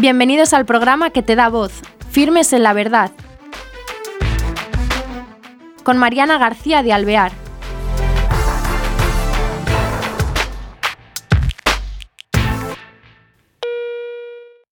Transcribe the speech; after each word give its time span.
Bienvenidos 0.00 0.54
al 0.54 0.64
programa 0.64 1.10
que 1.10 1.22
te 1.22 1.36
da 1.36 1.50
voz, 1.50 1.72
Firmes 2.08 2.54
en 2.54 2.62
la 2.62 2.72
Verdad, 2.72 3.10
con 5.82 5.98
Mariana 5.98 6.38
García 6.38 6.82
de 6.82 6.94
Alvear. 6.94 7.32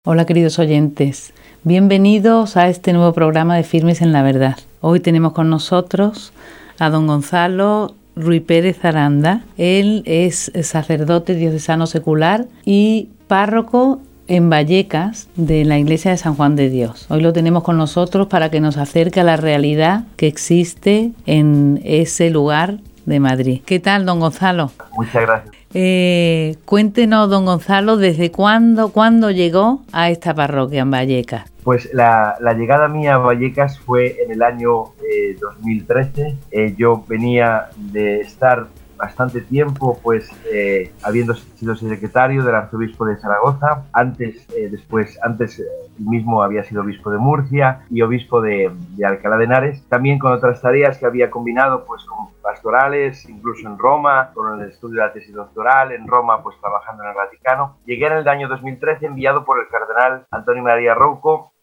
Hola 0.04 0.26
queridos 0.26 0.58
oyentes, 0.58 1.32
bienvenidos 1.62 2.58
a 2.58 2.68
este 2.68 2.92
nuevo 2.92 3.14
programa 3.14 3.56
de 3.56 3.62
Firmes 3.62 4.02
en 4.02 4.12
la 4.12 4.22
Verdad. 4.22 4.58
Hoy 4.82 5.00
tenemos 5.00 5.32
con 5.32 5.48
nosotros 5.48 6.34
a 6.78 6.90
don 6.90 7.06
Gonzalo 7.06 7.94
Ruy 8.14 8.40
Pérez 8.40 8.84
Aranda. 8.84 9.40
Él 9.56 10.02
es 10.04 10.52
sacerdote 10.64 11.34
diocesano 11.34 11.86
secular 11.86 12.44
y 12.66 13.08
párroco 13.26 14.02
en 14.28 14.50
Vallecas 14.50 15.28
de 15.36 15.64
la 15.64 15.78
Iglesia 15.78 16.10
de 16.10 16.16
San 16.16 16.34
Juan 16.34 16.56
de 16.56 16.70
Dios. 16.70 17.06
Hoy 17.10 17.20
lo 17.20 17.32
tenemos 17.32 17.62
con 17.62 17.76
nosotros 17.76 18.26
para 18.26 18.50
que 18.50 18.60
nos 18.60 18.76
acerque 18.76 19.20
a 19.20 19.24
la 19.24 19.36
realidad 19.36 20.04
que 20.16 20.26
existe 20.26 21.12
en 21.26 21.80
ese 21.84 22.30
lugar 22.30 22.78
de 23.06 23.20
Madrid. 23.20 23.60
¿Qué 23.64 23.80
tal, 23.80 24.06
don 24.06 24.20
Gonzalo? 24.20 24.70
Muchas 24.96 25.22
gracias. 25.22 25.54
Eh, 25.74 26.56
cuéntenos, 26.64 27.28
don 27.28 27.44
Gonzalo, 27.44 27.96
¿desde 27.96 28.30
cuándo, 28.30 28.92
cuándo 28.92 29.30
llegó 29.30 29.82
a 29.92 30.08
esta 30.08 30.32
parroquia 30.32 30.82
en 30.82 30.90
Vallecas? 30.90 31.50
Pues 31.64 31.92
la, 31.92 32.36
llegada 32.56 32.88
mía 32.88 33.14
a 33.14 33.18
Vallecas 33.18 33.78
fue 33.80 34.22
en 34.22 34.30
el 34.30 34.42
año 34.42 34.92
2013. 35.40 36.22
Eh, 36.22 36.36
eh, 36.52 36.74
yo 36.78 37.04
venía 37.08 37.70
de 37.76 38.20
estar 38.20 38.68
bastante 38.96 39.40
tiempo, 39.40 39.98
pues 40.02 40.30
eh, 40.52 40.92
habiendo 41.02 41.34
sido 41.34 41.74
secretario 41.74 42.44
del 42.44 42.54
arzobispo 42.54 43.04
de 43.04 43.16
Zaragoza, 43.16 43.84
antes, 43.92 44.46
eh, 44.50 44.68
después, 44.70 45.18
antes 45.22 45.58
eh, 45.60 45.64
mismo 45.98 46.42
había 46.42 46.64
sido 46.64 46.82
obispo 46.82 47.10
de 47.10 47.18
Murcia 47.18 47.80
y 47.90 48.02
obispo 48.02 48.40
de, 48.40 48.70
Alcalá 49.04 49.36
de 49.36 49.44
Henares, 49.44 49.84
también 49.88 50.18
con 50.18 50.32
otras 50.32 50.60
tareas 50.60 50.98
que 50.98 51.06
había 51.06 51.30
combinado, 51.30 51.84
pues 51.84 52.04
con 52.04 52.28
pastorales, 52.42 53.28
incluso 53.28 53.66
en 53.66 53.78
Roma, 53.78 54.30
con 54.34 54.60
el 54.60 54.68
estudio 54.68 55.00
de 55.00 55.06
la 55.06 55.12
tesis 55.12 55.34
doctoral, 55.34 55.92
en 55.92 56.06
Roma, 56.06 56.42
pues 56.42 56.56
trabajando 56.60 57.02
en 57.02 57.10
el 57.10 57.14
Vaticano. 57.14 57.78
Llegué 57.86 58.06
en 58.06 58.12
el 58.14 58.28
año 58.28 58.48
2013 58.48 59.06
enviado 59.06 59.44
por 59.44 59.58
el 59.58 59.68
cardenal 59.68 60.26
Antonio 60.30 60.62
María 60.62 60.94
Rouco, 60.94 61.53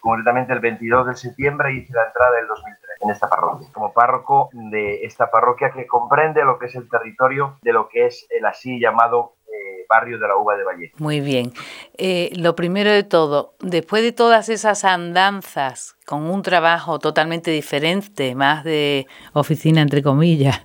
concretamente 0.00 0.52
el 0.52 0.60
22 0.60 1.06
de 1.06 1.16
septiembre 1.16 1.72
hice 1.74 1.92
la 1.92 2.06
entrada 2.06 2.36
del 2.36 2.46
2013 2.48 2.88
en 3.00 3.10
esta 3.10 3.28
parroquia, 3.28 3.68
como 3.72 3.92
párroco 3.92 4.50
de 4.52 5.04
esta 5.04 5.30
parroquia 5.30 5.70
que 5.70 5.86
comprende 5.86 6.44
lo 6.44 6.58
que 6.58 6.66
es 6.66 6.74
el 6.74 6.88
territorio 6.88 7.58
de 7.62 7.72
lo 7.72 7.88
que 7.88 8.06
es 8.06 8.26
el 8.30 8.44
así 8.44 8.80
llamado 8.80 9.34
eh, 9.46 9.86
barrio 9.88 10.18
de 10.18 10.28
la 10.28 10.36
Uva 10.36 10.56
de 10.56 10.64
Valle. 10.64 10.92
Muy 10.98 11.20
bien. 11.20 11.52
Eh, 11.96 12.30
lo 12.36 12.54
primero 12.54 12.90
de 12.90 13.04
todo, 13.04 13.54
después 13.60 14.02
de 14.02 14.12
todas 14.12 14.48
esas 14.48 14.84
andanzas 14.84 15.96
con 16.06 16.28
un 16.28 16.42
trabajo 16.42 16.98
totalmente 16.98 17.50
diferente, 17.50 18.34
más 18.34 18.64
de 18.64 19.06
oficina 19.32 19.80
entre 19.80 20.02
comillas, 20.02 20.64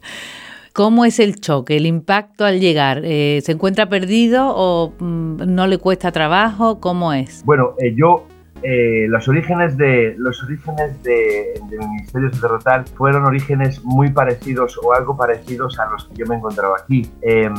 ¿Cómo 0.75 1.05
es 1.05 1.19
el 1.19 1.39
choque, 1.39 1.77
el 1.77 1.85
impacto 1.85 2.45
al 2.45 2.59
llegar? 2.59 3.01
Eh, 3.03 3.41
¿Se 3.43 3.51
encuentra 3.51 3.89
perdido 3.89 4.51
o 4.55 4.91
mm, 4.97 5.43
no 5.45 5.67
le 5.67 5.77
cuesta 5.77 6.11
trabajo? 6.11 6.79
¿Cómo 6.79 7.13
es? 7.13 7.43
Bueno, 7.45 7.75
yo 7.95 8.25
eh, 8.63 9.07
los 9.09 9.27
orígenes 9.27 9.75
de 9.77 10.15
los 10.17 10.41
orígenes 10.41 11.03
de, 11.03 11.59
mi 11.69 11.77
ministerio 11.77 12.33
sacerdotal 12.33 12.85
fueron 12.85 13.25
orígenes 13.25 13.83
muy 13.83 14.09
parecidos 14.09 14.79
o 14.81 14.93
algo 14.93 15.17
parecidos 15.17 15.79
a 15.79 15.85
los 15.89 16.05
que 16.05 16.15
yo 16.15 16.25
me 16.25 16.35
encontraba 16.35 16.77
aquí. 16.81 17.11
Em, 17.21 17.53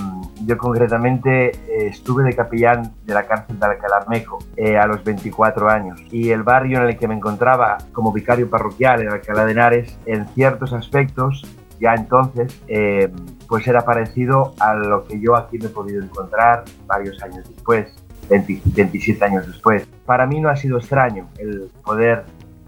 yo 0.47 0.57
concretamente 0.57 1.51
eh, 1.51 1.87
estuve 1.89 2.25
de 2.25 2.35
capellán 2.35 2.95
de 3.05 3.15
la 3.15 3.25
cárcel 3.25 3.59
de 3.59 3.67
Alcalá 3.67 4.07
Meco 4.09 4.39
eh, 4.57 4.79
a 4.79 4.87
los 4.87 5.05
24 5.05 5.69
años 5.69 6.03
y 6.11 6.31
el 6.31 6.43
barrio 6.43 6.79
en 6.79 6.89
el 6.89 6.97
que 6.97 7.07
me 7.07 7.15
encontraba 7.15 7.79
como 7.93 8.13
vicario 8.13 8.49
parroquial 8.49 9.03
en 9.03 9.11
Alcalá 9.11 9.45
de 9.45 9.53
Henares 9.53 9.99
en 10.07 10.27
ciertos 10.29 10.73
aspectos 10.73 11.45
ya 11.81 11.95
entonces 11.95 12.63
em, 12.69 13.11
pues 13.49 13.67
era 13.67 13.85
parecido 13.85 14.55
a 14.61 14.75
lo 14.75 15.05
que 15.05 15.21
yo 15.21 15.37
aquí 15.37 15.59
me 15.59 15.67
he 15.67 15.71
podido 15.71 16.03
encontrar 16.03 16.65
varios 16.87 17.23
años 17.23 17.49
después 17.49 18.04
27 18.29 19.25
años 19.25 19.47
después. 19.47 19.87
Para 20.07 20.27
mí 20.27 20.41
no 20.41 20.49
ha 20.49 20.57
sido 20.57 20.79
extraño 20.79 21.29
el 21.39 21.71
poder 21.85 22.25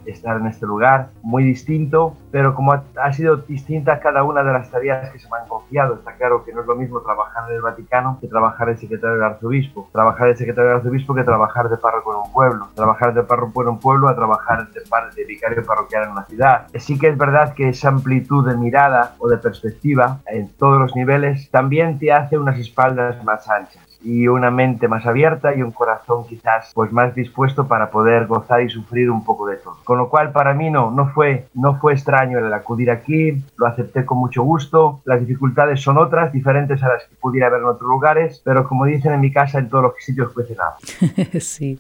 estar 0.07 0.37
en 0.37 0.47
este 0.47 0.67
lugar, 0.67 1.11
muy 1.23 1.45
distinto, 1.45 2.17
pero 2.31 2.55
como 2.55 2.73
ha, 2.73 3.13
sido 3.13 3.37
distinta 3.39 4.01
cada 4.01 4.23
una 4.23 4.43
de 4.43 4.53
las 4.53 4.71
tareas 4.71 5.11
que 5.11 5.19
se 5.19 5.29
me 5.31 5.39
han 5.39 5.49
confiado, 5.49 5.95
está 5.95 6.15
claro 6.15 6.45
que 6.45 6.53
no 6.53 6.61
es 6.61 6.67
lo 6.67 6.77
mismo 6.77 7.01
trabajar 7.01 7.49
en 7.49 7.57
el 7.57 7.63
Vaticano 7.63 8.19
que 8.21 8.29
trabajar 8.29 8.69
de 8.69 8.77
secretario 8.77 9.15
del 9.15 9.25
arzobispo, 9.25 9.89
trabajar 9.93 10.29
de 10.29 10.37
secretario 10.37 10.69
del 10.69 10.79
arzobispo 10.79 11.15
que 11.15 11.25
trabajar 11.25 11.69
de 11.69 11.77
párroco 11.77 12.13
en 12.13 12.19
un 12.27 12.33
pueblo, 12.33 12.69
trabajar 12.75 13.15
de 13.15 13.23
párroco 13.23 13.63
en 13.63 13.69
un 13.69 13.81
pueblo 13.81 14.09
a 14.09 14.15
trabajar 14.15 14.69
de, 14.69 14.81
de 15.15 15.25
vicario 15.25 15.65
parroquial 15.65 16.05
en 16.05 16.11
una 16.11 16.25
ciudad. 16.25 16.67
Sí 16.79 16.99
que 16.99 17.09
es 17.09 17.19
verdad 17.19 17.55
que 17.55 17.69
esa 17.69 17.89
amplitud 17.89 18.47
de 18.49 18.57
mirada 18.57 19.15
o 19.19 19.29
de 19.29 19.39
perspectiva 19.39 20.21
en 20.27 20.49
todos 20.57 20.79
los 20.79 20.95
niveles 20.95 21.51
también 21.51 21.99
te 21.99 22.13
hace 22.13 22.39
unas 22.39 22.59
espaldas 22.59 23.23
más 23.25 23.49
anchas 23.49 23.87
y 24.03 24.29
una 24.29 24.51
mente 24.51 24.89
más 24.89 25.05
abierta 25.05 25.55
y 25.55 25.63
un 25.63 25.73
corazón 25.73 26.27
quizás 26.27 26.71
pues 26.75 26.93
más 26.93 27.15
dispuesto 27.15 27.67
para 27.67 27.91
poder 27.91 28.27
gozar 28.27 28.63
y 28.63 28.69
sufrir 28.69 29.11
un 29.11 29.25
poco 29.25 29.47
de 29.47 29.57
todo. 29.57 29.79
Con 29.85 29.96
lo 29.97 30.09
cual 30.09 30.33
para 30.33 30.55
mí 30.55 30.71
no, 30.71 30.91
no 30.91 31.09
fue, 31.09 31.47
no 31.55 31.79
fue 31.79 31.95
extraño 31.95 32.39
el 32.39 32.53
acudir 32.53 32.91
aquí, 32.91 33.43
lo 33.57 33.67
acepté 33.67 34.05
con 34.05 34.19
mucho 34.19 34.43
gusto. 34.43 35.01
Las 35.05 35.21
dificultades 35.21 35.81
son 35.81 35.99
otras, 35.99 36.33
diferentes 36.33 36.83
a 36.83 36.89
las 36.89 37.05
que 37.05 37.17
pudiera 37.17 37.49
haber 37.49 37.61
en 37.61 37.67
otros 37.67 37.89
lugares, 37.89 38.41
pero 38.45 38.67
como 38.67 38.85
dicen 38.85 39.13
en 39.13 39.21
mi 39.21 39.33
casa, 39.33 39.59
en 39.59 39.69
todos 39.69 39.85
los 39.85 39.93
sitios 39.99 40.33
cuece 40.33 40.55
nada. 40.55 40.77
sí. 41.41 41.79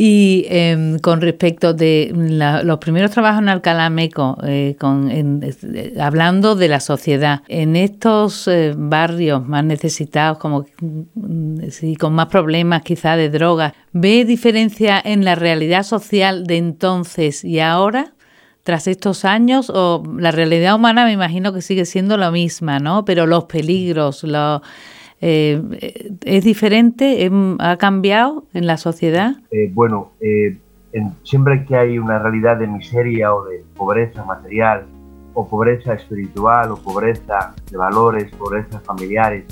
Y 0.00 0.46
em, 0.48 1.00
con 1.00 1.20
respecto 1.20 1.74
de 1.74 2.12
los 2.62 2.78
primeros 2.78 3.10
trabajos 3.10 3.42
en 3.42 3.48
Alcalá 3.48 3.90
Meco, 3.90 4.38
eh, 4.44 4.76
con, 4.78 5.10
eh, 5.10 5.94
hablando 5.98 6.54
de 6.54 6.68
la 6.68 6.78
sociedad, 6.78 7.42
en 7.48 7.74
estos 7.74 8.46
eh, 8.46 8.74
barrios 8.76 9.44
más 9.44 9.64
necesitados, 9.64 10.38
como 10.38 10.66
mm, 10.80 11.70
sí, 11.70 11.96
con 11.96 12.12
más 12.14 12.28
problemas 12.28 12.82
quizá 12.82 13.16
de 13.16 13.28
drogas, 13.28 13.72
¿ve 13.92 14.24
diferencia 14.24 15.02
en 15.04 15.24
la 15.24 15.34
realidad 15.34 15.82
social 15.82 16.46
de 16.46 16.58
entonces 16.58 17.42
y 17.44 17.58
ahora? 17.58 18.12
tras 18.62 18.86
estos 18.86 19.24
años, 19.24 19.70
o 19.74 20.02
la 20.18 20.30
realidad 20.30 20.74
humana 20.74 21.06
me 21.06 21.12
imagino 21.12 21.54
que 21.54 21.62
sigue 21.62 21.86
siendo 21.86 22.18
la 22.18 22.30
misma, 22.30 22.78
¿no? 22.78 23.06
Pero 23.06 23.26
los 23.26 23.44
peligros, 23.44 24.24
los 24.24 24.60
eh, 25.20 26.16
¿Es 26.24 26.44
diferente? 26.44 27.30
¿Ha 27.58 27.76
cambiado 27.76 28.44
en 28.54 28.66
la 28.66 28.76
sociedad? 28.76 29.36
Eh, 29.50 29.70
bueno, 29.72 30.12
eh, 30.20 30.56
siempre 31.24 31.64
que 31.64 31.76
hay 31.76 31.98
una 31.98 32.18
realidad 32.18 32.56
de 32.58 32.66
miseria 32.66 33.34
o 33.34 33.44
de 33.44 33.64
pobreza 33.76 34.24
material, 34.24 34.86
o 35.34 35.46
pobreza 35.46 35.94
espiritual, 35.94 36.72
o 36.72 36.76
pobreza 36.76 37.54
de 37.70 37.76
valores, 37.76 38.30
pobreza 38.32 38.80
familiares, 38.80 39.44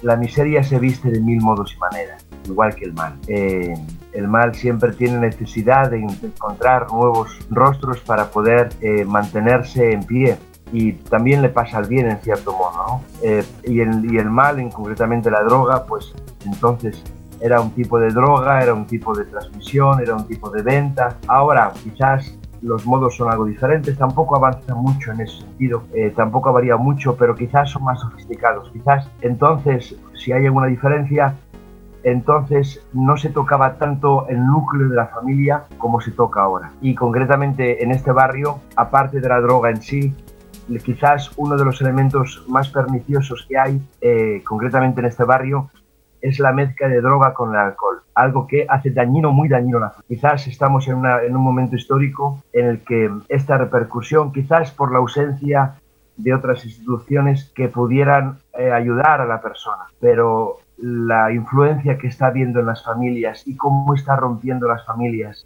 la 0.00 0.16
miseria 0.16 0.62
se 0.62 0.78
viste 0.78 1.10
de 1.10 1.20
mil 1.20 1.42
modos 1.42 1.74
y 1.74 1.78
maneras, 1.78 2.26
igual 2.46 2.74
que 2.74 2.86
el 2.86 2.94
mal. 2.94 3.18
el 3.28 4.28
mal 4.28 4.54
siempre 4.54 4.92
tiene 4.92 5.18
necesidad 5.18 5.90
de 5.90 5.98
encontrar 5.98 6.90
nuevos 6.90 7.38
rostros 7.50 8.00
para 8.00 8.30
poder 8.30 8.70
mantenerse 9.04 9.92
en 9.92 10.04
pie 10.04 10.38
y 10.72 10.92
también 10.92 11.42
le 11.42 11.48
pasa 11.48 11.78
al 11.78 11.86
bien 11.86 12.08
en 12.08 12.18
cierto 12.18 12.52
modo, 12.52 12.72
¿no? 12.76 13.02
Eh, 13.22 13.44
y, 13.64 13.80
el, 13.80 14.12
y 14.12 14.18
el 14.18 14.30
mal, 14.30 14.58
en 14.58 14.70
concretamente 14.70 15.30
la 15.30 15.42
droga, 15.42 15.84
pues 15.84 16.14
entonces 16.44 17.02
era 17.40 17.60
un 17.60 17.70
tipo 17.70 17.98
de 17.98 18.08
droga, 18.10 18.62
era 18.62 18.74
un 18.74 18.86
tipo 18.86 19.16
de 19.16 19.24
transmisión, 19.24 20.00
era 20.00 20.14
un 20.14 20.26
tipo 20.26 20.50
de 20.50 20.62
venta. 20.62 21.16
Ahora 21.26 21.72
quizás 21.82 22.36
los 22.62 22.84
modos 22.86 23.16
son 23.16 23.30
algo 23.30 23.46
diferentes, 23.46 23.96
tampoco 23.96 24.36
avanza 24.36 24.74
mucho 24.74 25.12
en 25.12 25.20
ese 25.22 25.38
sentido, 25.38 25.84
eh, 25.94 26.12
tampoco 26.14 26.52
varía 26.52 26.76
mucho, 26.76 27.16
pero 27.16 27.34
quizás 27.34 27.70
son 27.70 27.84
más 27.84 28.00
sofisticados. 28.00 28.70
Quizás 28.70 29.08
entonces, 29.22 29.96
si 30.14 30.32
hay 30.32 30.46
alguna 30.46 30.66
diferencia, 30.66 31.34
entonces 32.02 32.86
no 32.92 33.16
se 33.16 33.30
tocaba 33.30 33.74
tanto 33.74 34.26
el 34.28 34.44
núcleo 34.44 34.88
de 34.88 34.96
la 34.96 35.06
familia 35.06 35.64
como 35.78 36.00
se 36.00 36.10
toca 36.10 36.42
ahora. 36.42 36.72
Y 36.80 36.94
concretamente 36.94 37.82
en 37.82 37.90
este 37.90 38.12
barrio, 38.12 38.60
aparte 38.76 39.20
de 39.20 39.28
la 39.28 39.40
droga 39.40 39.70
en 39.70 39.82
sí, 39.82 40.14
quizás 40.78 41.30
uno 41.36 41.56
de 41.56 41.64
los 41.64 41.80
elementos 41.80 42.44
más 42.48 42.68
perniciosos 42.68 43.46
que 43.48 43.58
hay, 43.58 43.80
eh, 44.00 44.42
concretamente 44.44 45.00
en 45.00 45.06
este 45.06 45.24
barrio, 45.24 45.70
es 46.20 46.38
la 46.38 46.52
mezcla 46.52 46.88
de 46.88 47.00
droga 47.00 47.32
con 47.32 47.50
el 47.50 47.56
alcohol, 47.56 48.02
algo 48.14 48.46
que 48.46 48.66
hace 48.68 48.90
dañino, 48.90 49.32
muy 49.32 49.48
dañino 49.48 49.78
la. 49.78 49.94
Quizás 50.06 50.46
estamos 50.46 50.86
en, 50.86 50.96
un 50.96 51.42
momento 51.42 51.76
histórico 51.76 52.42
en 52.52 52.66
el 52.66 52.80
que 52.80 53.10
esta 53.28 53.56
repercusión, 53.56 54.32
quizás 54.32 54.70
por 54.70 54.92
la 54.92 54.98
ausencia 54.98 55.76
de 56.16 56.34
otras 56.34 56.64
instituciones 56.66 57.50
que 57.54 57.68
pudieran 57.68 58.38
eh, 58.58 58.70
ayudar 58.70 59.22
a 59.22 59.26
la 59.26 59.40
persona, 59.40 59.84
pero 59.98 60.58
la 60.76 61.32
influencia 61.32 61.96
que 61.96 62.08
está 62.08 62.26
habiendo 62.26 62.60
en 62.60 62.66
las 62.66 62.84
familias 62.84 63.46
y 63.46 63.56
cómo 63.56 63.94
está 63.94 64.16
rompiendo 64.16 64.68
las 64.68 64.84
familias, 64.86 65.44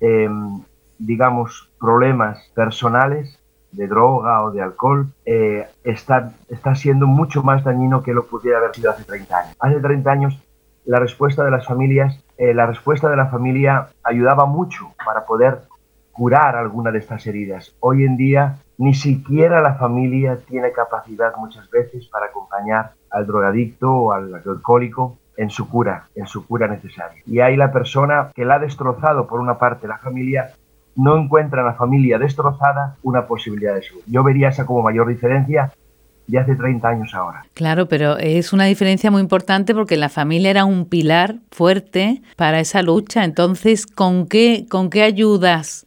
digamos, 0.98 1.70
problemas 1.80 2.50
personales, 2.54 3.40
de 3.74 3.86
droga 3.86 4.44
o 4.44 4.50
de 4.50 4.62
alcohol 4.62 5.08
eh, 5.24 5.66
está, 5.82 6.32
está 6.48 6.74
siendo 6.74 7.06
mucho 7.06 7.42
más 7.42 7.64
dañino 7.64 8.02
que 8.02 8.14
lo 8.14 8.26
pudiera 8.26 8.58
haber 8.58 8.74
sido 8.74 8.90
hace 8.90 9.04
30 9.04 9.36
años. 9.36 9.56
Hace 9.58 9.80
30 9.80 10.10
años 10.10 10.40
la 10.84 10.98
respuesta 10.98 11.44
de 11.44 11.50
las 11.50 11.66
familias 11.66 12.24
eh, 12.36 12.52
la 12.52 12.66
respuesta 12.66 13.08
de 13.08 13.16
la 13.16 13.26
familia 13.26 13.88
ayudaba 14.02 14.44
mucho 14.46 14.92
para 15.04 15.24
poder 15.24 15.62
curar 16.10 16.56
alguna 16.56 16.90
de 16.90 16.98
estas 16.98 17.26
heridas. 17.26 17.74
Hoy 17.80 18.04
en 18.04 18.16
día 18.16 18.56
ni 18.76 18.94
siquiera 18.94 19.60
la 19.60 19.74
familia 19.74 20.38
tiene 20.48 20.72
capacidad 20.72 21.36
muchas 21.36 21.70
veces 21.70 22.08
para 22.08 22.26
acompañar 22.26 22.92
al 23.10 23.26
drogadicto 23.26 23.90
o 23.90 24.12
al 24.12 24.34
alcohólico 24.34 25.16
en 25.36 25.50
su 25.50 25.68
cura, 25.68 26.08
en 26.16 26.26
su 26.26 26.46
cura 26.46 26.66
necesaria. 26.66 27.22
Y 27.26 27.40
ahí 27.40 27.56
la 27.56 27.72
persona 27.72 28.30
que 28.34 28.44
la 28.44 28.56
ha 28.56 28.58
destrozado 28.58 29.26
por 29.26 29.40
una 29.40 29.58
parte 29.58 29.86
la 29.86 29.98
familia 29.98 30.52
no 30.96 31.16
encuentra 31.16 31.60
en 31.60 31.66
la 31.66 31.74
familia 31.74 32.18
destrozada 32.18 32.96
una 33.02 33.26
posibilidad 33.26 33.74
de 33.74 33.82
su. 33.82 34.00
Yo 34.06 34.22
vería 34.22 34.48
esa 34.48 34.66
como 34.66 34.82
mayor 34.82 35.08
diferencia 35.08 35.72
de 36.26 36.38
hace 36.38 36.54
30 36.56 36.88
años 36.88 37.14
ahora. 37.14 37.44
Claro, 37.54 37.86
pero 37.86 38.16
es 38.16 38.52
una 38.52 38.64
diferencia 38.64 39.10
muy 39.10 39.20
importante 39.20 39.74
porque 39.74 39.96
la 39.96 40.08
familia 40.08 40.50
era 40.50 40.64
un 40.64 40.86
pilar 40.86 41.36
fuerte 41.50 42.22
para 42.36 42.60
esa 42.60 42.82
lucha. 42.82 43.24
Entonces, 43.24 43.86
¿con 43.86 44.26
qué, 44.26 44.66
con 44.68 44.90
qué 44.90 45.02
ayudas? 45.02 45.86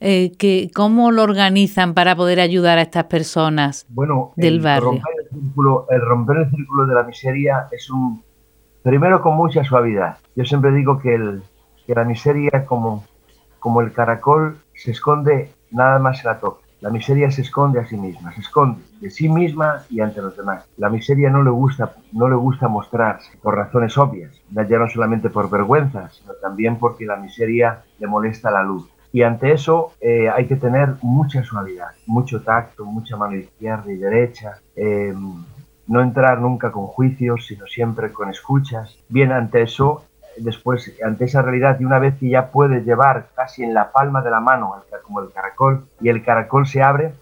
Eh, 0.00 0.32
que, 0.38 0.70
¿Cómo 0.74 1.10
lo 1.10 1.22
organizan 1.22 1.94
para 1.94 2.16
poder 2.16 2.40
ayudar 2.40 2.78
a 2.78 2.82
estas 2.82 3.04
personas 3.04 3.86
bueno, 3.88 4.32
del 4.36 4.60
barrio? 4.60 4.90
Romper 4.90 5.14
el, 5.22 5.40
círculo, 5.40 5.86
el 5.88 6.00
romper 6.02 6.36
el 6.38 6.50
círculo 6.50 6.86
de 6.86 6.94
la 6.94 7.02
miseria 7.04 7.66
es 7.70 7.90
un... 7.90 8.22
Primero 8.82 9.20
con 9.20 9.36
mucha 9.36 9.64
suavidad. 9.64 10.18
Yo 10.36 10.44
siempre 10.44 10.70
digo 10.72 10.98
que, 11.00 11.14
el, 11.14 11.42
que 11.86 11.94
la 11.94 12.04
miseria 12.04 12.64
como, 12.66 13.04
como 13.66 13.80
el 13.80 13.92
caracol 13.92 14.58
se 14.74 14.92
esconde 14.92 15.50
nada 15.72 15.98
más 15.98 16.20
se 16.20 16.28
la 16.28 16.38
toca 16.38 16.60
la 16.80 16.90
miseria 16.90 17.32
se 17.32 17.40
esconde 17.40 17.80
a 17.80 17.86
sí 17.86 17.96
misma, 17.96 18.32
se 18.32 18.42
esconde 18.42 18.80
de 19.00 19.10
sí 19.10 19.28
misma 19.28 19.82
y 19.90 20.00
ante 20.00 20.22
los 20.22 20.36
demás. 20.36 20.68
La 20.76 20.88
miseria 20.88 21.30
no 21.30 21.42
le 21.42 21.50
gusta, 21.50 21.94
no 22.12 22.28
le 22.28 22.36
gusta 22.36 22.68
mostrarse 22.68 23.30
por 23.42 23.56
razones 23.56 23.96
obvias, 23.98 24.30
ya 24.50 24.78
no 24.78 24.88
solamente 24.88 25.30
por 25.30 25.50
vergüenza, 25.50 26.10
sino 26.10 26.34
también 26.34 26.76
porque 26.76 27.06
la 27.06 27.16
miseria 27.16 27.82
le 27.98 28.06
molesta 28.06 28.52
la 28.52 28.62
luz. 28.62 28.88
Y 29.10 29.22
ante 29.22 29.52
eso 29.52 29.94
eh, 30.00 30.28
hay 30.28 30.46
que 30.46 30.56
tener 30.56 30.94
mucha 31.00 31.42
suavidad, 31.42 31.92
mucho 32.06 32.42
tacto, 32.42 32.84
mucha 32.84 33.16
mano 33.16 33.34
izquierda 33.34 33.90
y 33.90 33.96
derecha. 33.96 34.60
Em, 34.76 35.42
no 35.88 36.02
entrar 36.02 36.40
nunca 36.40 36.70
con 36.70 36.86
juicios, 36.86 37.46
sino 37.46 37.66
siempre 37.66 38.12
con 38.12 38.28
escuchas. 38.28 38.96
Bien, 39.08 39.32
ante 39.32 39.62
eso 39.62 40.04
después 40.38 40.94
ante 41.04 41.24
esa 41.24 41.42
realidad 41.42 41.78
y 41.80 41.84
una 41.84 41.98
vez 41.98 42.16
que 42.18 42.28
ya 42.28 42.50
puedes 42.50 42.84
llevar 42.84 43.28
casi 43.34 43.62
en 43.64 43.74
la 43.74 43.92
palma 43.92 44.22
de 44.22 44.30
la 44.30 44.40
mano 44.40 44.82
como 45.04 45.20
el 45.20 45.30
caracol 45.32 45.86
y 46.00 46.08
el 46.08 46.24
caracol 46.24 46.66
se 46.66 46.82
abre, 46.82 47.12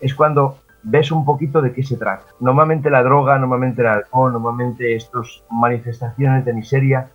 es 0.00 0.14
cuando 0.14 0.58
ves 0.82 1.12
un 1.12 1.24
poquito 1.24 1.60
de 1.60 1.72
qué 1.72 1.82
se 1.82 1.96
trata. 1.96 2.24
Normalmente 2.40 2.90
la 2.90 3.02
droga, 3.02 3.38
normalmente 3.38 3.82
el 3.82 3.88
alcohol, 3.88 4.32
normalmente 4.32 4.96
estas 4.96 5.42
manifestaciones 5.50 6.44
de 6.44 6.52
miseria 6.52 7.10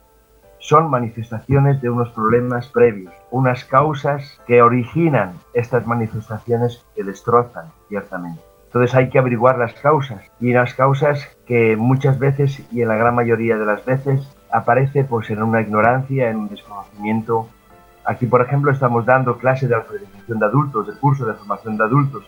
son 0.59 0.89
manifestaciones 0.89 1.81
de 1.81 1.89
unos 1.89 2.09
problemas 2.09 2.67
previos, 2.69 3.13
unas 3.29 3.65
causas 3.65 4.39
que 4.47 4.61
originan 4.61 5.33
estas 5.53 5.85
manifestaciones 5.85 6.83
que 6.95 7.03
destrozan 7.03 7.65
ciertamente. 7.87 8.41
Entonces 8.67 8.95
hay 8.95 9.09
que 9.09 9.19
averiguar 9.19 9.57
las 9.57 9.73
causas 9.75 10.21
y 10.39 10.51
las 10.51 10.73
causas 10.73 11.29
que 11.45 11.77
muchas 11.77 12.19
veces 12.19 12.61
y 12.71 12.81
en 12.81 12.89
la 12.89 12.95
gran 12.95 13.15
mayoría 13.15 13.57
de 13.57 13.65
las 13.65 13.85
veces 13.85 14.27
aparece 14.55 15.03
pues 15.03 15.29
en 15.29 15.43
una 15.43 15.61
ignorancia, 15.61 16.29
en 16.29 16.37
un 16.37 16.49
desconocimiento. 16.49 17.49
Aquí, 18.05 18.25
por 18.25 18.41
ejemplo, 18.41 18.71
estamos 18.71 19.05
dando 19.05 19.37
clases 19.37 19.69
de 19.69 19.75
alfabetización 19.75 20.39
de 20.39 20.45
adultos, 20.45 20.87
de 20.87 20.93
curso 20.93 21.25
de 21.25 21.33
formación 21.33 21.77
de 21.77 21.83
adultos, 21.83 22.23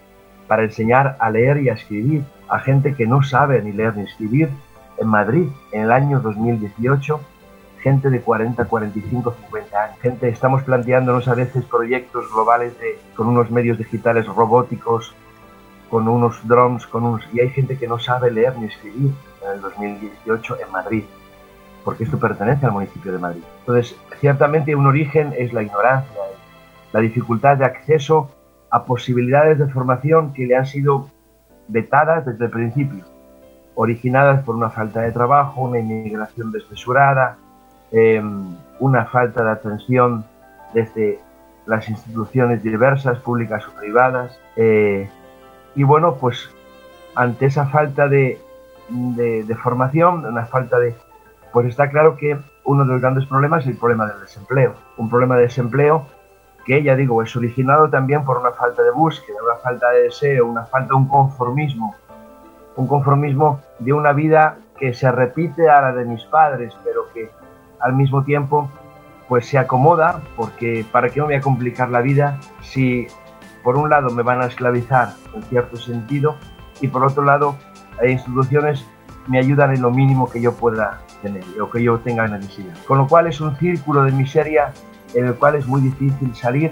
para 0.48 0.64
enseñar 0.64 1.16
a 1.20 1.30
leer 1.30 1.62
y 1.62 1.70
a 1.70 1.74
escribir 1.74 2.24
a 2.50 2.60
gente 2.60 2.96
que 2.96 3.08
no 3.08 3.24
sabe 3.24 3.62
ni 3.62 3.72
leer 3.72 3.96
ni 3.96 4.04
escribir 4.04 4.50
en 4.98 5.08
Madrid 5.08 5.48
en 5.72 5.84
el 5.84 5.92
año 5.92 6.20
2018 6.20 7.20
gente 7.80 8.10
de 8.10 8.20
40, 8.22 8.66
45, 8.66 9.36
50 9.44 9.84
años. 9.84 10.00
Gente, 10.02 10.28
estamos 10.28 10.64
planteándonos 10.64 11.28
a 11.28 11.36
veces 11.36 11.64
proyectos 11.64 12.30
globales 12.34 12.78
de, 12.80 13.00
con 13.16 13.28
unos 13.28 13.50
medios 13.52 13.78
digitales 13.78 14.26
robóticos, 14.26 15.14
con 15.90 16.08
unos 16.08 16.46
drones, 16.46 16.86
con 16.88 17.06
unos... 17.06 17.22
Y 17.32 17.40
hay 17.40 17.50
gente 17.50 17.78
que 17.78 17.88
no 17.88 18.00
sabe 18.00 18.32
leer 18.32 18.58
ni 18.58 18.66
escribir 18.66 19.12
en 19.46 19.52
el 19.54 19.62
2018 19.62 20.58
en 20.66 20.72
Madrid 20.72 21.04
porque 21.88 22.04
esto 22.04 22.20
pertenece 22.20 22.66
al 22.66 22.74
municipio 22.74 23.14
de 23.14 23.18
Madrid. 23.18 23.44
Entonces, 23.60 23.96
ciertamente 24.20 24.76
un 24.76 24.88
origen 24.88 25.34
es 25.38 25.54
la 25.54 25.64
ignorancia, 25.64 26.20
la 26.92 27.00
dificultad 27.00 27.56
de 27.56 27.64
acceso 27.64 28.30
a 28.70 28.84
posibilidades 28.84 29.58
de 29.58 29.70
formación 29.70 30.34
que 30.34 30.46
le 30.46 30.58
han 30.58 30.66
sido 30.66 31.10
vetadas 31.70 32.26
desde 32.26 32.44
el 32.44 32.52
principio, 32.52 33.06
originadas 33.76 34.44
por 34.44 34.58
una 34.58 34.70
falta 34.70 35.00
de 35.00 35.14
trabajo, 35.14 35.62
una 35.62 35.80
inmigración 35.80 36.52
desmesurada, 36.52 37.38
em, 37.94 38.58
una 38.82 39.06
falta 39.06 39.46
de 39.46 39.52
atención 39.52 40.26
desde 40.74 41.22
las 41.68 41.88
instituciones 41.88 42.62
diversas, 42.64 43.18
públicas 43.20 43.66
o 43.66 43.72
privadas. 43.80 44.38
Eh, 44.58 45.10
y 45.74 45.84
bueno, 45.84 46.16
pues 46.16 46.50
ante 47.16 47.46
esa 47.46 47.68
falta 47.68 48.10
de, 48.10 48.42
de 48.90 49.56
formación, 49.56 50.26
una 50.26 50.48
falta 50.48 50.80
de, 50.80 50.94
pues 51.58 51.70
está 51.70 51.90
claro 51.90 52.18
que 52.18 52.38
uno 52.66 52.86
de 52.86 52.92
los 52.92 53.02
grandes 53.02 53.26
problemas 53.26 53.64
es 53.64 53.70
el 53.70 53.78
problema 53.78 54.06
del 54.06 54.22
desempleo. 54.22 54.76
Un 54.98 55.10
problema 55.10 55.38
de 55.38 55.42
desempleo 55.42 56.06
que, 56.68 56.84
ya 56.84 56.96
digo, 56.96 57.24
es 57.24 57.36
originado 57.36 57.90
también 57.90 58.24
por 58.24 58.38
una 58.38 58.52
falta 58.52 58.84
de 58.84 58.92
búsqueda, 58.92 59.40
una 59.44 59.56
falta 59.56 59.90
de 59.90 60.04
deseo, 60.04 60.46
una 60.46 60.68
falta 60.68 60.90
de 60.90 60.94
un 60.94 61.08
conformismo. 61.08 61.96
Un 62.76 62.86
conformismo 62.86 63.60
de 63.80 63.92
una 63.92 64.14
vida 64.14 64.60
que 64.78 64.94
se 64.94 65.12
repite 65.12 65.68
a 65.68 65.82
la 65.82 65.94
de 65.94 66.06
mis 66.06 66.24
padres, 66.26 66.78
pero 66.84 67.12
que 67.12 67.32
al 67.80 67.96
mismo 67.96 68.24
tiempo 68.24 68.70
pues 69.28 69.48
se 69.48 69.58
acomoda, 69.58 70.22
porque 70.36 70.86
¿para 70.92 71.10
qué 71.10 71.22
me 71.22 71.26
voy 71.26 71.36
a 71.38 71.42
complicar 71.42 71.90
la 71.90 72.02
vida 72.02 72.38
si 72.62 73.08
por 73.64 73.78
un 73.78 73.90
lado 73.90 74.12
me 74.12 74.22
van 74.22 74.44
a 74.44 74.46
esclavizar 74.46 75.10
en 75.34 75.42
cierto 75.42 75.78
sentido 75.78 76.36
y 76.82 76.88
por 76.88 77.04
otro 77.04 77.24
lado 77.24 77.56
hay 78.00 78.12
instituciones 78.12 78.86
me 79.28 79.40
ayudan 79.40 79.74
en 79.74 79.82
lo 79.82 79.92
mínimo 79.92 80.30
que 80.30 80.42
yo 80.42 80.54
pueda 80.54 81.02
tener 81.22 81.44
o 81.62 81.70
que 81.70 81.84
yo 81.84 82.00
tenga 82.00 82.28
necesidad. 82.28 82.74
Con 82.88 82.98
lo 82.98 83.08
cual 83.08 83.28
es 83.28 83.42
un 83.42 83.56
círculo 83.58 84.04
de 84.04 84.12
miseria 84.12 84.74
en 85.14 85.28
el 85.28 85.36
cual 85.36 85.56
es 85.56 85.68
muy 85.68 85.82
difícil 85.82 86.36
salir 86.36 86.72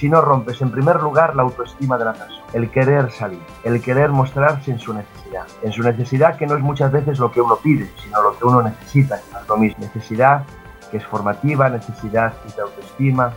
si 0.00 0.08
no 0.08 0.22
rompes 0.22 0.62
en 0.62 0.70
primer 0.70 1.02
lugar 1.02 1.36
la 1.36 1.42
autoestima 1.42 1.98
de 1.98 2.06
la 2.06 2.14
persona, 2.14 2.42
el 2.54 2.70
querer 2.70 3.10
salir, 3.12 3.42
el 3.64 3.82
querer 3.82 4.08
mostrarse 4.08 4.70
en 4.70 4.78
su 4.78 4.94
necesidad, 4.94 5.44
en 5.62 5.72
su 5.72 5.82
necesidad 5.82 6.36
que 6.36 6.46
no 6.46 6.56
es 6.56 6.62
muchas 6.62 6.90
veces 6.90 7.18
lo 7.18 7.30
que 7.30 7.42
uno 7.42 7.56
pide, 7.56 7.90
sino 8.02 8.22
lo 8.22 8.38
que 8.38 8.46
uno 8.46 8.62
necesita, 8.62 9.16
que 9.16 9.38
es 9.38 9.48
lo 9.48 9.58
mismo, 9.58 9.84
necesidad 9.84 10.44
que 10.90 10.96
es 10.96 11.04
formativa, 11.04 11.68
necesidad 11.68 12.32
de 12.56 12.62
autoestima, 12.62 13.34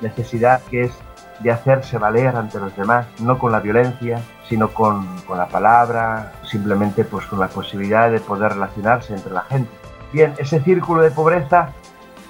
necesidad 0.00 0.60
que 0.64 0.82
es 0.82 0.92
de 1.38 1.52
hacerse 1.52 1.98
valer 1.98 2.36
ante 2.36 2.58
los 2.58 2.76
demás, 2.76 3.06
no 3.20 3.38
con 3.38 3.52
la 3.52 3.60
violencia, 3.60 4.20
sino 4.48 4.68
con, 4.68 5.06
con 5.22 5.38
la 5.38 5.46
palabra, 5.46 6.32
simplemente 6.52 7.04
pues 7.04 7.24
con 7.26 7.40
la 7.40 7.48
posibilidad 7.48 8.10
de 8.10 8.20
poder 8.20 8.52
relacionarse 8.52 9.14
entre 9.14 9.32
la 9.32 9.40
gente. 9.42 9.70
Bien, 10.12 10.34
ese 10.38 10.60
círculo 10.60 11.02
de 11.02 11.10
pobreza 11.10 11.72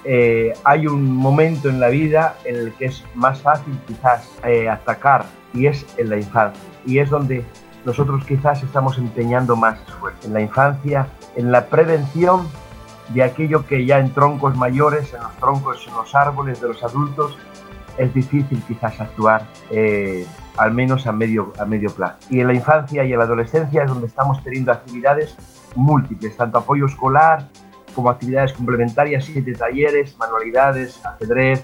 eh, 0.05 0.53
hay 0.63 0.87
un 0.87 1.13
momento 1.15 1.69
en 1.69 1.79
la 1.79 1.89
vida 1.89 2.35
en 2.45 2.55
el 2.55 2.73
que 2.73 2.85
es 2.85 3.03
más 3.15 3.41
fácil 3.41 3.77
quizás 3.85 4.29
eh, 4.45 4.69
atacar 4.69 5.25
y 5.53 5.67
es 5.67 5.85
en 5.97 6.09
la 6.09 6.17
infancia. 6.17 6.63
Y 6.85 6.99
es 6.99 7.09
donde 7.09 7.45
nosotros 7.85 8.23
quizás 8.25 8.63
estamos 8.63 8.97
empeñando 8.97 9.57
más 9.57 9.79
esfuerzo. 9.87 10.27
En 10.27 10.33
la 10.33 10.41
infancia, 10.41 11.07
en 11.35 11.51
la 11.51 11.65
prevención 11.65 12.47
de 13.09 13.23
aquello 13.23 13.65
que 13.67 13.85
ya 13.85 13.99
en 13.99 14.13
troncos 14.13 14.55
mayores, 14.55 15.13
en 15.13 15.21
los 15.21 15.35
troncos, 15.35 15.85
en 15.85 15.93
los 15.95 16.15
árboles 16.15 16.61
de 16.61 16.69
los 16.69 16.81
adultos, 16.81 17.37
es 17.97 18.13
difícil 18.13 18.61
quizás 18.67 18.99
actuar, 18.99 19.45
eh, 19.69 20.25
al 20.57 20.73
menos 20.73 21.07
a 21.07 21.11
medio, 21.11 21.53
a 21.59 21.65
medio 21.65 21.89
plazo. 21.89 22.17
Y 22.29 22.39
en 22.39 22.47
la 22.47 22.53
infancia 22.53 23.03
y 23.03 23.11
en 23.13 23.19
la 23.19 23.25
adolescencia 23.25 23.83
es 23.83 23.89
donde 23.89 24.07
estamos 24.07 24.43
teniendo 24.43 24.71
actividades 24.71 25.35
múltiples, 25.75 26.37
tanto 26.37 26.59
apoyo 26.59 26.85
escolar 26.85 27.47
como 27.95 28.09
actividades 28.09 28.53
complementarias, 28.53 29.25
siete 29.25 29.53
talleres, 29.53 30.17
manualidades, 30.17 31.03
ajedrez, 31.05 31.63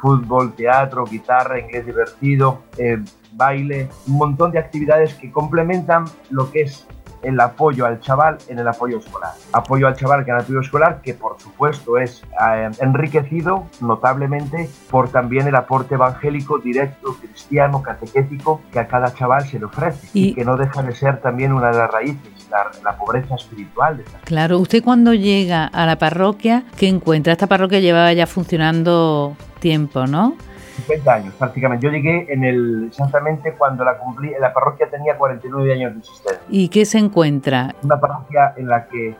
fútbol, 0.00 0.54
teatro, 0.54 1.04
guitarra, 1.04 1.60
inglés 1.60 1.86
divertido, 1.86 2.62
eh, 2.76 2.98
baile, 3.32 3.88
un 4.06 4.16
montón 4.16 4.52
de 4.52 4.58
actividades 4.58 5.14
que 5.14 5.30
complementan 5.30 6.04
lo 6.30 6.50
que 6.50 6.62
es 6.62 6.86
el 7.22 7.38
apoyo 7.40 7.86
al 7.86 8.00
chaval 8.00 8.38
en 8.48 8.58
el 8.58 8.68
apoyo 8.68 8.98
escolar. 8.98 9.32
Apoyo 9.52 9.86
al 9.86 9.96
chaval 9.96 10.24
que 10.24 10.30
en 10.30 10.36
el 10.36 10.42
apoyo 10.42 10.60
escolar, 10.60 11.00
que 11.02 11.14
por 11.14 11.40
supuesto 11.40 11.98
es 11.98 12.22
eh, 12.40 12.70
enriquecido 12.80 13.66
notablemente 13.80 14.68
por 14.90 15.08
también 15.10 15.46
el 15.46 15.54
aporte 15.54 15.94
evangélico 15.94 16.58
directo, 16.58 17.16
cristiano, 17.20 17.82
catequético 17.82 18.60
que 18.72 18.80
a 18.80 18.86
cada 18.86 19.12
chaval 19.14 19.46
se 19.46 19.58
le 19.58 19.66
ofrece 19.66 20.08
y, 20.12 20.34
que 20.34 20.44
no 20.44 20.56
deja 20.56 20.82
de 20.82 20.94
ser 20.94 21.20
también 21.20 21.52
una 21.52 21.70
de 21.70 21.78
las 21.78 21.90
raíces, 21.90 22.48
la, 22.50 22.70
la 22.84 22.96
pobreza 22.96 23.34
espiritual. 23.34 23.98
De 23.98 24.04
claro, 24.24 24.58
usted 24.58 24.82
cuando 24.82 25.14
llega 25.14 25.66
a 25.66 25.86
la 25.86 25.96
parroquia, 25.96 26.64
¿qué 26.76 26.88
encuentra? 26.88 27.32
Esta 27.32 27.46
parroquia 27.46 27.80
llevaba 27.80 28.12
ya 28.12 28.26
funcionando 28.26 29.36
tiempo, 29.60 30.06
¿no? 30.06 30.36
50 30.82 31.12
años 31.12 31.34
prácticamente. 31.34 31.86
Yo 31.86 31.92
llegué 31.92 32.32
en 32.32 32.44
el 32.44 32.86
exactamente 32.88 33.54
cuando 33.54 33.84
la 33.84 33.98
cumplí, 33.98 34.32
la 34.40 34.52
parroquia 34.52 34.88
tenía 34.90 35.16
49 35.16 35.72
años 35.72 35.92
de 35.92 35.98
existencia. 36.00 36.42
¿Y 36.48 36.68
qué 36.68 36.84
se 36.84 36.98
encuentra? 36.98 37.74
Una 37.82 38.00
parroquia 38.00 38.54
en 38.56 38.68
la 38.68 38.86
que 38.88 39.16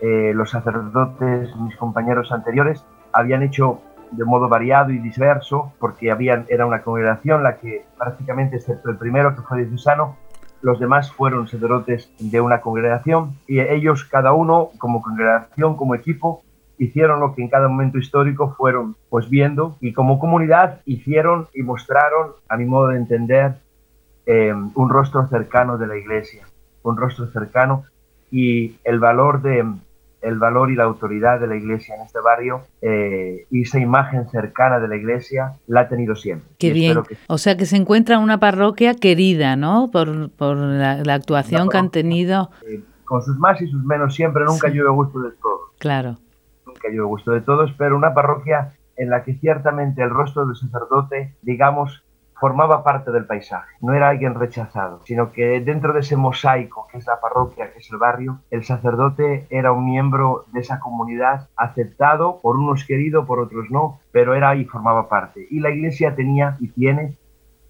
eh, 0.00 0.32
los 0.34 0.50
sacerdotes, 0.50 1.54
mis 1.56 1.76
compañeros 1.76 2.32
anteriores, 2.32 2.84
habían 3.12 3.42
hecho 3.42 3.80
de 4.10 4.24
modo 4.24 4.48
variado 4.48 4.90
y 4.90 4.98
diverso, 4.98 5.72
porque 5.78 6.10
habían, 6.10 6.44
era 6.48 6.66
una 6.66 6.82
congregación 6.82 7.42
la 7.42 7.56
que 7.56 7.86
prácticamente, 7.98 8.56
excepto 8.56 8.90
el 8.90 8.96
primero 8.96 9.34
que 9.34 9.42
fue 9.42 9.64
diocesano, 9.64 10.16
los 10.60 10.78
demás 10.78 11.10
fueron 11.10 11.48
sacerdotes 11.48 12.10
de 12.18 12.40
una 12.40 12.60
congregación 12.60 13.36
y 13.48 13.60
ellos 13.60 14.04
cada 14.04 14.32
uno 14.32 14.70
como 14.78 15.02
congregación, 15.02 15.76
como 15.76 15.94
equipo, 15.94 16.42
hicieron 16.78 17.20
lo 17.20 17.34
que 17.34 17.42
en 17.42 17.48
cada 17.48 17.68
momento 17.68 17.98
histórico 17.98 18.54
fueron 18.56 18.96
pues 19.08 19.28
viendo 19.28 19.76
y 19.80 19.92
como 19.92 20.18
comunidad 20.18 20.80
hicieron 20.84 21.48
y 21.54 21.62
mostraron, 21.62 22.32
a 22.48 22.56
mi 22.56 22.64
modo 22.64 22.88
de 22.88 22.96
entender, 22.96 23.54
eh, 24.26 24.52
un 24.52 24.88
rostro 24.88 25.26
cercano 25.28 25.78
de 25.78 25.86
la 25.86 25.96
iglesia, 25.96 26.44
un 26.82 26.96
rostro 26.96 27.26
cercano 27.28 27.84
y 28.30 28.76
el 28.84 28.98
valor 28.98 29.42
de 29.42 29.64
el 30.22 30.38
valor 30.38 30.70
y 30.70 30.76
la 30.76 30.84
autoridad 30.84 31.40
de 31.40 31.48
la 31.48 31.56
iglesia 31.56 31.96
en 31.96 32.02
este 32.02 32.20
barrio 32.20 32.62
eh, 32.80 33.44
y 33.50 33.62
esa 33.62 33.80
imagen 33.80 34.28
cercana 34.30 34.78
de 34.78 34.88
la 34.88 34.96
iglesia 34.96 35.54
la 35.66 35.80
ha 35.80 35.88
tenido 35.88 36.14
siempre. 36.14 36.48
Qué 36.58 36.72
bien. 36.72 36.98
O 37.26 37.38
sea 37.38 37.56
que 37.56 37.66
se 37.66 37.76
encuentra 37.76 38.18
una 38.18 38.38
parroquia 38.38 38.94
querida, 38.94 39.56
¿no? 39.56 39.90
Por, 39.92 40.30
por 40.30 40.56
la, 40.56 41.02
actuación 41.12 41.68
que 41.68 41.76
han 41.76 41.90
tenido. 41.90 42.50
Eh, 42.68 42.80
con 43.04 43.22
sus 43.22 43.36
más 43.36 43.60
y 43.60 43.66
sus 43.66 43.84
menos 43.84 44.14
siempre, 44.14 44.44
nunca 44.44 44.68
yo 44.68 44.84
he 44.84 44.90
gusto 44.90 45.20
de 45.20 45.32
todos. 45.32 45.70
Claro. 45.78 46.16
Yo 46.90 47.02
he 47.02 47.06
gusto 47.06 47.32
de 47.32 47.40
todos, 47.42 47.72
pero 47.76 47.96
una 47.96 48.14
parroquia 48.14 48.72
en 48.96 49.10
la 49.10 49.22
que 49.22 49.34
ciertamente 49.34 50.02
el 50.02 50.10
rostro 50.10 50.46
del 50.46 50.56
sacerdote, 50.56 51.34
digamos, 51.42 52.02
formaba 52.42 52.82
parte 52.82 53.12
del 53.12 53.24
paisaje, 53.24 53.72
no 53.80 53.94
era 53.94 54.08
alguien 54.08 54.34
rechazado, 54.34 55.00
sino 55.04 55.30
que 55.30 55.60
dentro 55.60 55.92
de 55.92 56.00
ese 56.00 56.16
mosaico 56.16 56.88
que 56.90 56.98
es 56.98 57.06
la 57.06 57.20
parroquia, 57.20 57.72
que 57.72 57.78
es 57.78 57.88
el 57.92 57.98
barrio, 57.98 58.40
el 58.50 58.64
sacerdote 58.64 59.46
era 59.48 59.70
un 59.70 59.84
miembro 59.84 60.44
de 60.52 60.58
esa 60.58 60.80
comunidad 60.80 61.48
aceptado, 61.54 62.40
por 62.40 62.56
unos 62.56 62.84
querido, 62.84 63.26
por 63.26 63.38
otros 63.38 63.70
no, 63.70 64.00
pero 64.10 64.34
era 64.34 64.56
y 64.56 64.64
formaba 64.64 65.08
parte. 65.08 65.46
Y 65.50 65.60
la 65.60 65.70
iglesia 65.70 66.16
tenía 66.16 66.56
y 66.58 66.66
tiene 66.66 67.16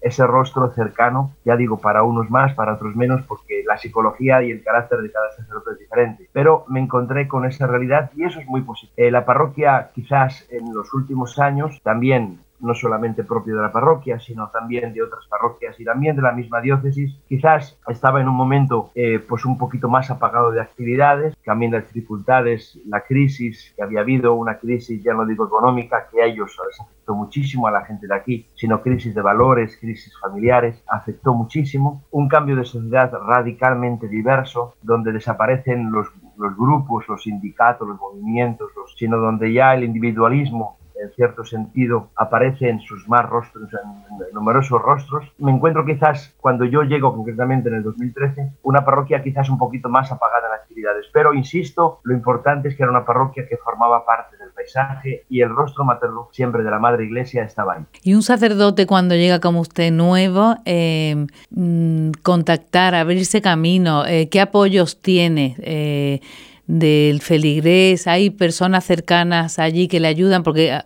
ese 0.03 0.27
rostro 0.27 0.71
cercano, 0.73 1.31
ya 1.45 1.55
digo, 1.55 1.77
para 1.77 2.03
unos 2.03 2.29
más, 2.29 2.53
para 2.53 2.73
otros 2.73 2.95
menos, 2.95 3.21
porque 3.23 3.63
la 3.65 3.77
psicología 3.77 4.43
y 4.43 4.51
el 4.51 4.61
carácter 4.61 4.99
de 4.99 5.11
cada 5.11 5.31
sacerdote 5.31 5.71
es 5.71 5.79
diferente. 5.79 6.29
Pero 6.33 6.65
me 6.67 6.81
encontré 6.81 7.27
con 7.27 7.45
esa 7.45 7.67
realidad 7.67 8.11
y 8.15 8.25
eso 8.25 8.39
es 8.39 8.47
muy 8.47 8.61
positivo. 8.61 8.93
Eh, 8.97 9.11
la 9.11 9.25
parroquia 9.25 9.91
quizás 9.95 10.45
en 10.51 10.73
los 10.73 10.93
últimos 10.93 11.39
años 11.39 11.79
también 11.83 12.39
no 12.63 12.73
solamente 12.73 13.23
propio 13.23 13.55
de 13.55 13.61
la 13.61 13.71
parroquia, 13.71 14.19
sino 14.19 14.49
también 14.49 14.93
de 14.93 15.03
otras 15.03 15.27
parroquias 15.27 15.79
y 15.79 15.85
también 15.85 16.15
de 16.15 16.21
la 16.21 16.31
misma 16.31 16.61
diócesis. 16.61 17.19
Quizás 17.27 17.77
estaba 17.87 18.21
en 18.21 18.27
un 18.27 18.35
momento 18.35 18.91
eh, 18.95 19.19
pues 19.19 19.45
un 19.45 19.57
poquito 19.57 19.89
más 19.89 20.09
apagado 20.09 20.51
de 20.51 20.61
actividades, 20.61 21.35
también 21.43 21.73
las 21.73 21.85
dificultades, 21.93 22.79
la 22.87 23.01
crisis 23.01 23.73
que 23.75 23.83
había 23.83 23.99
habido, 23.99 24.33
una 24.33 24.57
crisis 24.57 25.03
ya 25.03 25.13
no 25.13 25.25
digo 25.25 25.45
económica, 25.45 26.07
que 26.11 26.21
a 26.21 26.25
ellos 26.25 26.57
les 26.67 26.79
afectó 26.79 27.15
muchísimo 27.15 27.67
a 27.67 27.71
la 27.71 27.85
gente 27.85 28.07
de 28.07 28.15
aquí, 28.15 28.47
sino 28.55 28.81
crisis 28.81 29.13
de 29.13 29.21
valores, 29.21 29.77
crisis 29.77 30.17
familiares, 30.19 30.81
afectó 30.87 31.33
muchísimo. 31.33 32.03
Un 32.11 32.29
cambio 32.29 32.55
de 32.55 32.63
sociedad 32.63 33.11
radicalmente 33.11 34.07
diverso, 34.07 34.75
donde 34.81 35.11
desaparecen 35.11 35.91
los, 35.91 36.07
grupos, 36.37 37.07
los 37.09 37.23
sindicatos, 37.23 37.87
los 37.87 37.99
movimientos, 37.99 38.71
los, 38.75 38.95
sino 38.97 39.17
donde 39.17 39.51
ya 39.51 39.73
el 39.73 39.83
individualismo 39.83 40.77
en 41.01 41.11
cierto 41.13 41.43
sentido, 41.43 42.09
aparece 42.15 42.69
en 42.69 42.79
sus 42.81 43.07
más 43.07 43.27
rostros, 43.27 43.69
en 43.73 44.33
numerosos 44.33 44.81
rostros. 44.81 45.25
Me 45.37 45.51
encuentro 45.51 45.85
quizás, 45.85 46.33
cuando 46.39 46.65
yo 46.65 46.83
llego 46.83 47.13
concretamente 47.15 47.69
en 47.69 47.75
el 47.75 47.83
2013, 47.83 48.51
una 48.63 48.85
parroquia 48.85 49.23
quizás 49.23 49.49
un 49.49 49.57
poquito 49.57 49.89
más 49.89 50.11
apagada 50.11 50.47
en 50.47 50.61
actividades. 50.61 51.07
Pero, 51.11 51.33
insisto, 51.33 51.99
lo 52.03 52.13
importante 52.13 52.69
es 52.69 52.75
que 52.75 52.83
era 52.83 52.91
una 52.91 53.05
parroquia 53.05 53.47
que 53.47 53.57
formaba 53.57 54.05
parte 54.05 54.37
del 54.37 54.51
paisaje 54.51 55.25
y 55.29 55.41
el 55.41 55.49
rostro 55.49 55.83
materno 55.83 56.29
siempre 56.31 56.63
de 56.63 56.71
la 56.71 56.79
Madre 56.79 57.05
Iglesia 57.05 57.43
estaba 57.43 57.73
ahí. 57.73 57.85
Y 58.03 58.13
un 58.13 58.21
sacerdote 58.21 58.87
cuando 58.87 59.15
llega 59.15 59.39
como 59.39 59.61
usted 59.61 59.91
nuevo, 59.91 60.55
eh, 60.65 61.27
mm, 61.51 62.11
contactar, 62.21 62.95
abrirse 62.95 63.41
camino, 63.41 64.05
eh, 64.05 64.29
¿qué 64.29 64.41
apoyos 64.41 65.01
tiene? 65.01 65.55
Eh, 65.59 66.21
del 66.67 67.21
feligrés, 67.21 68.07
hay 68.07 68.29
personas 68.29 68.85
cercanas 68.85 69.59
allí 69.59 69.87
que 69.87 69.99
le 69.99 70.07
ayudan, 70.07 70.43
porque 70.43 70.77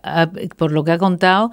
por 0.56 0.72
lo 0.72 0.84
que 0.84 0.92
ha 0.92 0.98
contado, 0.98 1.50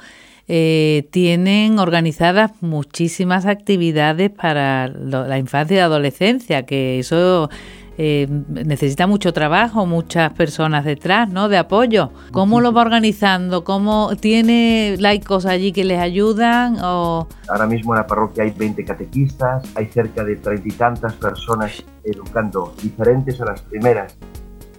eh, 0.47 1.07
tienen 1.11 1.79
organizadas 1.79 2.51
muchísimas 2.61 3.45
actividades 3.45 4.29
para 4.29 4.87
la 4.87 5.37
infancia 5.39 5.77
y 5.77 5.79
adolescencia, 5.79 6.65
que 6.65 6.99
eso 6.99 7.49
eh, 7.97 8.27
necesita 8.49 9.07
mucho 9.07 9.31
trabajo, 9.33 9.85
muchas 9.85 10.33
personas 10.33 10.85
detrás, 10.85 11.29
¿no? 11.29 11.47
De 11.47 11.57
apoyo. 11.57 12.11
¿Cómo 12.31 12.59
lo 12.59 12.73
va 12.73 12.81
organizando? 12.81 13.63
¿Cómo 13.63 14.11
tiene 14.19 14.95
laicos 14.99 15.45
allí 15.45 15.71
que 15.71 15.85
les 15.85 15.99
ayudan? 15.99 16.77
O... 16.83 17.27
Ahora 17.47 17.67
mismo 17.67 17.93
en 17.93 17.99
la 17.99 18.07
parroquia 18.07 18.43
hay 18.43 18.51
20 18.51 18.83
catequistas, 18.83 19.63
hay 19.75 19.87
cerca 19.87 20.23
de 20.23 20.35
treinta 20.35 20.67
y 20.67 20.71
tantas 20.71 21.13
personas 21.13 21.83
educando, 22.03 22.73
diferentes 22.81 23.39
a 23.41 23.45
las 23.45 23.61
primeras. 23.61 24.17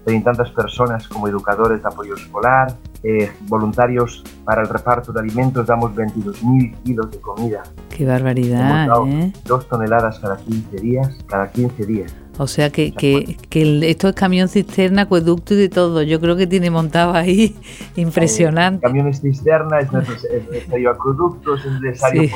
Treinta 0.05 0.31
y 0.31 0.35
tantas 0.37 0.51
personas 0.55 1.09
como 1.09 1.27
educadores 1.27 1.83
de 1.83 1.89
apoyo 1.89 2.15
escolar, 2.15 2.77
eh, 3.03 3.31
voluntarios 3.43 4.23
para 4.45 4.63
el 4.63 4.69
reparto 4.69 5.13
de 5.13 5.21
alimentos, 5.21 5.67
damos 5.67 5.93
22.000 5.95 6.83
kilos 6.83 7.11
de 7.11 7.21
comida. 7.21 7.63
¡Qué 7.89 8.05
barbaridad! 8.05 8.89
¿eh? 9.07 9.33
Dos 9.45 9.69
toneladas 9.69 10.19
cada 10.19 10.37
15 10.37 10.77
días, 10.77 11.17
cada 11.27 11.51
15 11.51 11.87
días. 11.87 12.15
O 12.39 12.47
sea 12.47 12.71
que, 12.71 12.93
que, 12.93 13.37
que, 13.49 13.91
esto 13.91 14.09
es 14.09 14.15
camión 14.15 14.49
cisterna, 14.49 15.03
acueducto 15.03 15.55
y 15.55 15.57
de 15.57 15.69
todo. 15.69 16.03
Yo 16.03 16.21
creo 16.21 16.37
que 16.37 16.47
tiene 16.47 16.71
montado 16.71 17.15
ahí 17.15 17.57
impresionante. 17.97 18.83
camiones 18.83 19.21
cisterna, 19.21 19.81
es 19.81 19.93
necesario 19.93 20.91
acueductos, 20.91 21.65
es 21.65 21.81
necesario 21.81 22.31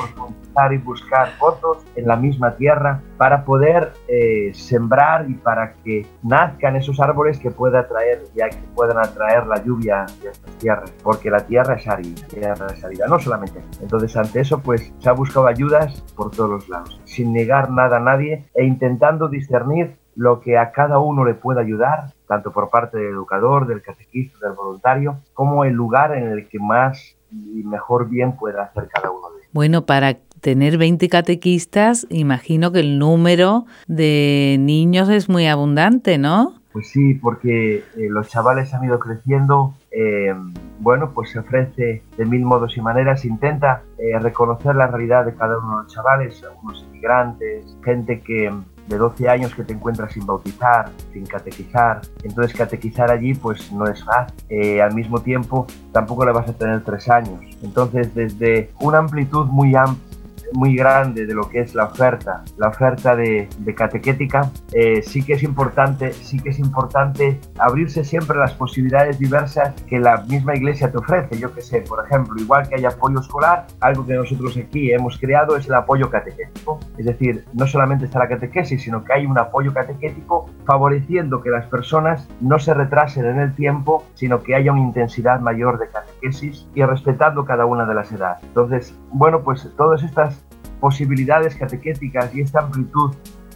y 0.71 0.77
buscar 0.77 1.29
pozos 1.39 1.77
en 1.95 2.07
la 2.07 2.15
misma 2.15 2.55
tierra 2.55 3.01
para 3.17 3.45
poder 3.45 3.93
eh, 4.07 4.51
sembrar 4.53 5.29
y 5.29 5.33
para 5.33 5.73
que 5.83 6.05
nazcan 6.23 6.75
esos 6.75 6.99
árboles 6.99 7.39
que 7.39 7.51
pueda 7.51 7.79
atraer, 7.79 8.23
ya 8.35 8.49
que 8.49 8.57
puedan 8.75 8.97
atraer 8.97 9.47
la 9.47 9.63
lluvia 9.63 10.05
de 10.21 10.29
estas 10.29 10.51
tierras, 10.57 10.93
porque 11.03 11.29
la 11.29 11.39
tierra 11.39 11.75
es 11.75 11.87
árida, 11.87 12.27
tierra 12.27 12.67
es 12.67 12.83
árida, 12.83 13.07
no 13.07 13.17
solamente. 13.19 13.61
Entonces 13.81 14.15
ante 14.17 14.41
eso 14.41 14.59
pues 14.59 14.93
se 14.99 15.09
ha 15.09 15.13
buscado 15.13 15.47
ayudas 15.47 16.01
por 16.15 16.31
todos 16.31 16.49
los 16.49 16.69
lados, 16.69 16.99
sin 17.05 17.31
negar 17.33 17.71
nada 17.71 17.97
a 17.97 18.01
nadie 18.01 18.45
e 18.53 18.65
intentando 18.65 19.29
discernir 19.29 19.95
lo 20.15 20.41
que 20.41 20.57
a 20.57 20.71
cada 20.71 20.99
uno 20.99 21.23
le 21.23 21.33
puede 21.33 21.61
ayudar, 21.61 22.11
tanto 22.27 22.51
por 22.51 22.69
parte 22.69 22.97
del 22.97 23.11
educador, 23.11 23.67
del 23.67 23.81
catequista, 23.81 24.37
del 24.45 24.55
voluntario, 24.55 25.21
como 25.33 25.63
el 25.63 25.73
lugar 25.73 26.15
en 26.15 26.27
el 26.27 26.47
que 26.49 26.59
más 26.59 27.15
y 27.31 27.63
mejor 27.63 28.09
bien 28.09 28.35
pueda 28.35 28.63
hacer 28.63 28.89
cada 28.89 29.09
uno 29.09 29.29
de 29.31 29.37
ellos. 29.37 29.49
Bueno, 29.53 29.85
para 29.85 30.17
tener 30.41 30.77
20 30.77 31.07
catequistas, 31.07 32.05
imagino 32.09 32.71
que 32.71 32.81
el 32.81 32.99
número 32.99 33.65
de 33.87 34.57
niños 34.59 35.07
es 35.09 35.29
muy 35.29 35.47
abundante, 35.47 36.17
¿no? 36.17 36.55
Pues 36.73 36.89
sí, 36.89 37.15
porque 37.15 37.77
eh, 37.77 38.07
los 38.09 38.29
chavales 38.29 38.73
han 38.73 38.85
ido 38.85 38.97
creciendo. 38.97 39.75
Eh, 39.91 40.33
bueno, 40.79 41.11
pues 41.13 41.29
se 41.31 41.39
ofrece 41.39 42.01
de 42.17 42.25
mil 42.25 42.43
modos 42.43 42.77
y 42.77 42.81
maneras, 42.81 43.25
intenta 43.25 43.83
eh, 43.97 44.17
reconocer 44.19 44.75
la 44.75 44.87
realidad 44.87 45.25
de 45.25 45.35
cada 45.35 45.57
uno 45.57 45.77
de 45.77 45.83
los 45.83 45.93
chavales, 45.93 46.41
algunos 46.43 46.81
inmigrantes, 46.83 47.77
gente 47.83 48.21
que 48.21 48.51
de 48.87 48.97
12 48.97 49.29
años 49.29 49.53
que 49.53 49.63
te 49.63 49.73
encuentras 49.73 50.13
sin 50.13 50.25
bautizar, 50.25 50.89
sin 51.13 51.25
catequizar. 51.25 52.01
Entonces 52.23 52.57
catequizar 52.57 53.11
allí 53.11 53.33
pues 53.33 53.71
no 53.71 53.85
es 53.85 54.03
fácil. 54.03 54.35
Eh, 54.49 54.81
al 54.81 54.93
mismo 54.93 55.21
tiempo 55.21 55.67
tampoco 55.91 56.25
le 56.25 56.31
vas 56.31 56.49
a 56.49 56.53
tener 56.53 56.83
tres 56.83 57.09
años. 57.09 57.39
Entonces 57.63 58.13
desde 58.15 58.69
una 58.79 58.99
amplitud 58.99 59.45
muy 59.47 59.75
amplia 59.75 60.10
muy 60.53 60.75
grande 60.75 61.25
de 61.25 61.33
lo 61.33 61.49
que 61.49 61.61
es 61.61 61.75
la 61.75 61.85
oferta, 61.85 62.43
la 62.57 62.69
oferta 62.69 63.15
de, 63.15 63.47
catequética, 63.75 64.51
eh, 64.73 65.01
sí 65.01 65.23
que 65.23 65.33
es 65.33 65.43
importante, 65.43 66.11
sí 66.11 66.39
que 66.39 66.49
es 66.49 66.59
importante 66.59 67.39
abrirse 67.57 68.03
siempre 68.03 68.37
a 68.37 68.41
las 68.41 68.53
posibilidades 68.53 69.17
diversas 69.17 69.73
que 69.83 69.97
la 69.97 70.23
misma 70.23 70.55
iglesia 70.55 70.91
te 70.91 70.97
ofrece. 70.97 71.39
Yo 71.39 71.53
que 71.53 71.61
sé, 71.61 71.81
por 71.81 72.05
ejemplo, 72.05 72.39
igual 72.39 72.67
que 72.67 72.75
hay 72.75 72.85
apoyo 72.85 73.19
escolar, 73.19 73.67
algo 73.79 74.05
que 74.05 74.13
nosotros 74.13 74.57
aquí 74.57 74.91
hemos 74.91 75.17
creado 75.17 75.55
es 75.55 75.67
el 75.67 75.73
apoyo 75.73 76.09
catequético. 76.09 76.79
Es 76.97 77.05
decir, 77.05 77.45
no 77.53 77.65
solamente 77.65 78.05
está 78.05 78.19
la 78.19 78.27
catequesis, 78.27 78.83
sino 78.83 79.03
que 79.03 79.13
hay 79.13 79.25
un 79.25 79.37
apoyo 79.37 79.73
catequético 79.73 80.49
favoreciendo 80.65 81.41
que 81.41 81.49
las 81.49 81.65
personas 81.67 82.27
no 82.41 82.59
se 82.59 82.73
retrasen 82.73 83.25
en 83.25 83.39
el 83.39 83.55
tiempo, 83.55 84.03
sino 84.13 84.43
que 84.43 84.55
haya 84.55 84.71
una 84.71 84.81
intensidad 84.81 85.39
mayor 85.39 85.79
de 85.79 85.87
catequesis 85.87 86.67
y 86.75 86.83
respetando 86.83 87.45
cada 87.45 87.65
una 87.65 87.85
de 87.85 87.95
las 87.95 88.11
edades. 88.11 88.43
Entonces, 88.43 88.97
bueno, 89.11 89.41
pues 89.41 89.67
todas 89.77 90.03
estas 90.03 90.40
posibilidades 90.81 91.55
catequéticas 91.55 92.35
y 92.35 92.41
esta 92.41 92.59
amplitud 92.59 93.13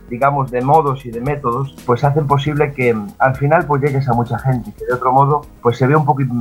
digamos, 0.10 0.51
de 0.51 0.62
modos 0.62 1.05
y 1.05 1.12
de 1.12 1.20
métodos, 1.20 1.75
pues 1.86 2.03
hacen 2.03 2.27
posible 2.27 2.72
que 2.74 2.94
mm, 2.94 3.08
al 3.17 3.36
final 3.36 3.65
pues 3.65 3.82
llegues 3.82 4.08
a 4.08 4.13
mucha 4.13 4.38
gente, 4.38 4.72
que 4.77 4.86
de 4.86 4.94
otro 4.94 5.12
modo 5.12 5.41
pues 5.62 5.77
se 5.77 5.88
ve 5.88 5.96
un 5.96 6.05
poquito 6.05 6.34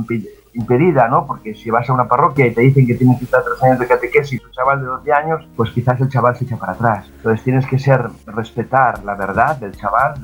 impedida, 0.55 1.07
¿no? 1.07 1.27
Porque 1.27 1.53
si 1.53 1.69
vas 1.69 1.89
a 1.89 1.93
una 1.93 2.07
parroquia 2.07 2.47
y 2.47 2.53
te 2.53 2.61
dicen 2.61 2.87
que 2.87 2.95
tienes 2.95 3.19
que 3.19 3.25
estar 3.25 3.43
tres 3.43 3.61
años 3.63 3.79
de 3.79 3.87
catequesis, 3.87 4.43
un 4.43 4.51
chaval 4.51 4.79
de 4.79 4.87
12 4.87 5.13
años, 5.13 5.47
pues 5.55 5.69
quizás 5.71 5.99
el 6.01 6.09
chaval 6.09 6.35
se 6.35 6.45
echa 6.45 6.57
para 6.57 6.73
atrás. 6.73 7.05
Entonces 7.17 7.43
tienes 7.43 7.65
que 7.65 7.77
ser, 7.77 8.01
respetar 8.27 9.03
la 9.03 9.15
verdad 9.15 9.57
del 9.57 9.73
chaval, 9.73 10.15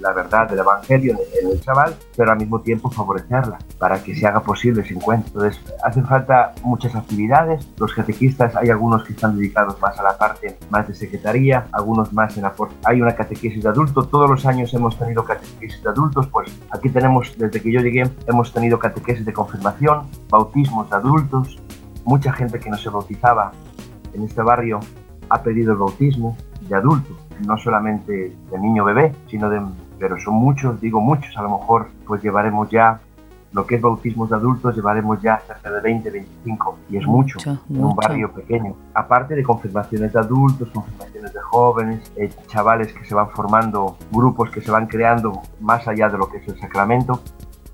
la, 0.00 0.12
verdad 0.12 0.48
del 0.48 0.60
evangelio 0.60 1.16
en 1.40 1.50
el 1.50 1.60
chaval, 1.60 1.94
pero 2.16 2.32
al 2.32 2.38
mismo 2.38 2.60
tiempo 2.60 2.90
favorecerla 2.90 3.58
para 3.78 4.02
que 4.02 4.14
se 4.14 4.26
haga 4.26 4.40
posible 4.40 4.82
ese 4.82 4.94
encuentro. 4.94 5.32
Entonces 5.34 5.60
hacen 5.84 6.06
falta 6.06 6.54
muchas 6.62 6.94
actividades. 6.94 7.68
Los 7.78 7.92
catequistas, 7.92 8.54
hay 8.56 8.70
algunos 8.70 9.04
que 9.04 9.12
están 9.12 9.36
dedicados 9.36 9.80
más 9.80 9.98
a 9.98 10.02
la 10.02 10.16
parte 10.16 10.58
más 10.70 10.86
de 10.86 10.94
secretaría, 10.94 11.66
algunos 11.72 12.12
más 12.12 12.36
en 12.36 12.44
la... 12.44 12.52
Hay 12.84 13.00
una 13.00 13.14
catequesis 13.14 13.62
de 13.62 13.68
adultos, 13.68 14.10
todos 14.10 14.30
los 14.30 14.46
años 14.46 14.72
hemos 14.74 14.98
tenido 14.98 15.24
catequesis 15.24 15.82
de 15.82 15.88
adultos, 15.88 16.28
pues 16.28 16.50
aquí 16.70 16.88
tenemos, 16.88 17.36
desde 17.36 17.60
que 17.60 17.72
yo 17.72 17.80
llegué, 17.80 18.08
hemos 18.26 18.52
tenido 18.52 18.78
catequesis 18.78 19.24
de 19.24 19.32
confirmación, 19.32 19.71
bautismos 20.28 20.88
de 20.90 20.96
adultos, 20.96 21.58
mucha 22.04 22.32
gente 22.32 22.58
que 22.58 22.70
no 22.70 22.76
se 22.76 22.90
bautizaba 22.90 23.52
en 24.12 24.24
este 24.24 24.42
barrio 24.42 24.80
ha 25.28 25.42
pedido 25.42 25.72
el 25.72 25.78
bautismo 25.78 26.36
de 26.68 26.74
adulto, 26.74 27.16
no 27.46 27.56
solamente 27.58 28.36
de 28.50 28.58
niño 28.58 28.84
bebé, 28.84 29.14
sino 29.28 29.48
de, 29.48 29.60
pero 29.98 30.18
son 30.18 30.34
muchos, 30.34 30.80
digo 30.80 31.00
muchos, 31.00 31.36
a 31.36 31.42
lo 31.42 31.58
mejor 31.58 31.88
pues 32.06 32.22
llevaremos 32.22 32.68
ya 32.70 33.00
lo 33.52 33.66
que 33.66 33.76
es 33.76 33.82
bautismos 33.82 34.30
de 34.30 34.36
adultos 34.36 34.74
llevaremos 34.74 35.20
ya 35.20 35.38
cerca 35.46 35.70
de 35.70 35.80
20, 35.80 36.10
25 36.10 36.78
y 36.90 36.96
es 36.96 37.06
mucho, 37.06 37.38
en 37.46 37.84
un 37.84 37.94
barrio 37.94 38.32
pequeño. 38.32 38.74
Aparte 38.94 39.34
de 39.34 39.42
confirmaciones 39.42 40.12
de 40.12 40.18
adultos, 40.18 40.70
confirmaciones 40.70 41.32
de 41.34 41.40
jóvenes, 41.40 42.12
eh, 42.16 42.30
chavales 42.46 42.92
que 42.92 43.04
se 43.04 43.14
van 43.14 43.28
formando, 43.30 43.96
grupos 44.10 44.50
que 44.50 44.62
se 44.62 44.70
van 44.70 44.86
creando 44.86 45.42
más 45.60 45.86
allá 45.86 46.08
de 46.08 46.18
lo 46.18 46.28
que 46.30 46.38
es 46.38 46.48
el 46.48 46.58
sacramento. 46.58 47.20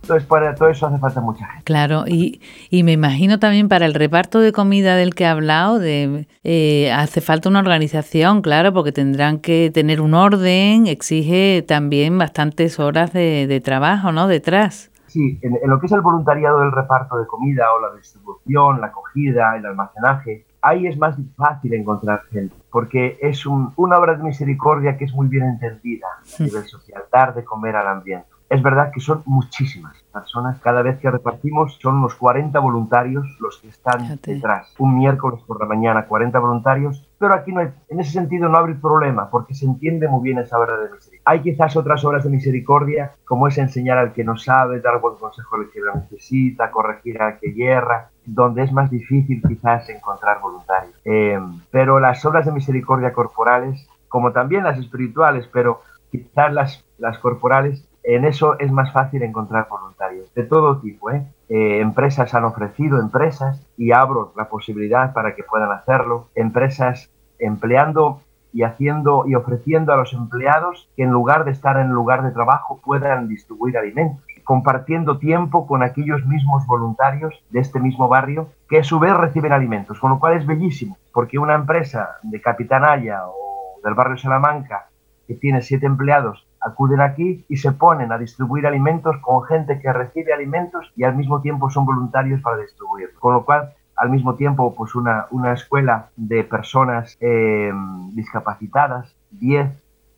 Entonces, 0.09 0.27
para 0.27 0.55
todo 0.55 0.71
eso 0.71 0.87
hace 0.87 0.97
falta 0.97 1.21
mucha 1.21 1.45
gente. 1.45 1.65
Claro, 1.65 2.05
y, 2.07 2.41
y 2.71 2.83
me 2.83 2.93
imagino 2.93 3.38
también 3.38 3.69
para 3.69 3.85
el 3.85 3.93
reparto 3.93 4.41
de 4.41 4.53
comida 4.53 4.97
del 4.97 5.15
que 5.15 5.25
he 5.25 5.27
hablado, 5.27 5.79
de, 5.79 6.27
eh, 6.45 6.91
hace 6.93 7.21
falta 7.21 7.50
una 7.50 7.59
organización, 7.59 8.41
claro, 8.41 8.73
porque 8.73 8.91
tendrán 8.91 9.38
que 9.38 9.71
tener 9.73 10.00
un 10.00 10.15
orden, 10.15 10.87
exige 10.87 11.62
también 11.69 12.17
bastantes 12.17 12.81
horas 12.81 13.12
de, 13.12 13.47
de 13.47 13.61
trabajo, 13.61 14.11
¿no? 14.11 14.29
Detrás. 14.29 14.91
Sí, 15.09 15.38
en, 15.43 15.59
lo 15.69 15.79
que 15.79 15.87
es 15.87 15.93
el 15.93 16.00
voluntariado 16.00 16.61
del 16.61 16.73
reparto 16.73 17.19
de 17.19 17.27
comida 17.27 17.67
o 17.75 17.79
la 17.79 17.95
distribución, 17.95 18.81
la 18.81 18.87
acogida, 18.87 19.59
el 19.59 19.67
almacenaje, 19.67 20.47
ahí 20.62 20.87
es 20.87 20.97
más 20.97 21.17
fácil 21.37 21.75
encontrar 21.75 22.23
gente, 22.31 22.57
porque 22.71 23.19
es 23.21 23.45
una 23.45 23.99
obra 23.99 24.15
de 24.15 24.25
misericordia 24.25 24.97
que 24.97 25.05
es 25.05 25.12
muy 25.12 25.29
bien 25.29 25.45
entendida 25.45 26.07
a 26.17 26.43
nivel 26.43 26.65
social, 26.65 27.03
dar 27.12 27.35
de 27.35 27.45
comer 27.45 27.77
al 27.77 27.88
ambiente. 27.88 28.38
Es 28.49 28.62
verdad 28.62 28.90
que 28.93 29.00
son 29.00 29.23
muchísimas 29.26 30.02
personas. 30.12 30.59
Cada 30.61 30.81
vez 30.83 30.99
que 30.99 31.11
repartimos 31.11 31.78
son 31.81 31.97
unos 31.97 32.14
40 32.14 32.59
voluntarios 32.61 33.26
los 33.40 33.59
que 33.59 33.69
están 33.69 34.19
detrás. 34.23 34.75
Un 34.78 34.97
miércoles 34.97 35.43
por 35.47 35.61
la 35.61 35.67
mañana 35.67 36.07
40 36.07 36.38
voluntarios. 36.38 37.07
Pero 37.19 37.35
aquí 37.35 37.52
no 37.52 37.61
hay, 37.61 37.69
en 37.88 38.00
ese 38.00 38.12
sentido 38.12 38.49
no 38.49 38.57
abre 38.57 38.75
problema 38.75 39.28
porque 39.28 39.55
se 39.55 39.67
entiende 39.67 40.09
muy 40.09 40.23
bien 40.23 40.38
esa 40.38 40.59
obra 40.59 40.76
de 40.76 40.90
misericordia. 40.90 41.23
Hay 41.25 41.40
quizás 41.40 41.76
otras 41.76 42.05
obras 42.05 42.25
de 42.25 42.31
misericordia 42.31 43.12
como 43.25 43.49
es 43.49 43.59
enseñar 43.59 43.99
al 43.99 44.12
que 44.12 44.25
no 44.25 44.37
sabe, 44.38 44.81
dar 44.81 45.00
buen 45.00 45.17
consejo 45.17 45.57
al 45.57 45.71
que 45.71 45.81
lo 45.81 45.95
necesita, 45.95 46.71
corregir 46.71 47.21
al 47.21 47.38
que 47.38 47.52
hierra, 47.52 48.11
donde 48.25 48.62
es 48.62 48.73
más 48.73 48.90
difícil 48.90 49.43
quizás 49.47 49.88
encontrar 49.90 50.40
voluntarios. 50.40 50.95
Eh, 51.05 51.38
pero 51.71 52.00
las 52.00 52.25
obras 52.25 52.47
de 52.47 52.52
misericordia 52.52 53.12
corporales, 53.12 53.87
como 54.09 54.33
también 54.33 54.64
las 54.64 54.78
espirituales, 54.78 55.49
pero 55.52 55.83
quizás 56.11 56.52
las, 56.52 56.85
las 56.99 57.19
corporales, 57.19 57.88
en 58.09 58.25
eso 58.25 58.59
es 58.59 58.73
más 58.73 58.91
fácil 58.91 59.23
encontrar 59.23 59.69
voluntarios 59.69 60.33
de 60.33 60.43
todo 60.45 60.79
tipo. 60.79 61.11
¿eh? 61.11 61.27
¿eh? 61.50 61.81
empresas 61.81 62.33
han 62.33 62.45
ofrecido, 62.45 62.99
empresas, 62.99 63.62
y 63.77 63.93
abro 63.93 64.33
la 64.35 64.49
posibilidad 64.49 65.12
para 65.12 65.35
que 65.35 65.43
puedan 65.43 65.71
hacerlo, 65.71 66.29
empresas 66.35 67.11
empleando 67.38 68.23
y 68.50 68.62
haciendo 68.62 69.25
y 69.27 69.35
ofreciendo 69.35 69.93
a 69.93 69.99
los 69.99 70.15
empleados 70.15 70.88
que 70.97 71.03
en 71.03 71.11
lugar 71.11 71.45
de 71.45 71.50
estar 71.50 71.77
en 71.77 71.88
el 71.88 71.93
lugar 71.93 72.23
de 72.23 72.31
trabajo 72.31 72.81
puedan 72.83 73.29
distribuir 73.29 73.77
alimentos, 73.77 74.25
compartiendo 74.43 75.19
tiempo 75.19 75.66
con 75.66 75.83
aquellos 75.83 76.25
mismos 76.25 76.66
voluntarios 76.66 77.35
de 77.51 77.61
este 77.61 77.79
mismo 77.79 78.09
barrio 78.09 78.49
que 78.71 78.79
a 78.79 78.85
su 78.85 78.99
vez 78.99 79.14
reciben 79.14 79.53
alimentos, 79.53 80.01
con 80.01 80.12
lo 80.12 80.18
cual 80.18 80.38
es 80.38 80.47
bellísimo, 80.47 80.97
porque 81.12 81.38
una 81.38 81.55
empresa 81.55 82.16
de 82.23 82.40
Capitanaya 82.40 83.21
o 83.27 83.81
del 83.85 83.92
barrio 83.92 84.16
Salamanca 84.16 84.88
que 85.29 85.35
tiene 85.35 85.62
siete 85.62 85.87
empleados 85.87 86.49
acuden 86.61 87.01
aquí 87.01 87.45
y 87.49 87.57
se 87.57 87.73
ponen 87.73 88.12
a 88.12 88.19
distribuir 88.19 88.67
alimentos 88.67 89.17
con 89.19 89.45
gente 89.45 89.79
que 89.81 89.93
recibe 89.93 90.33
alimentos 90.33 90.93
y 90.97 91.05
al 91.05 91.17
mismo 91.17 91.41
tiempo 91.41 91.71
son 91.71 91.87
voluntarios 91.87 92.41
para 92.41 92.57
distribuir. 92.59 93.14
Con 93.19 93.35
lo 93.35 93.45
cual, 93.45 93.75
al 93.97 94.11
mismo 94.11 94.35
tiempo, 94.35 94.75
pues 94.75 94.95
una, 94.95 95.27
una 95.31 95.53
escuela 95.53 96.09
de 96.17 96.45
personas 96.45 97.17
eh, 97.21 97.73
discapacitadas, 98.12 99.14
10 99.31 99.71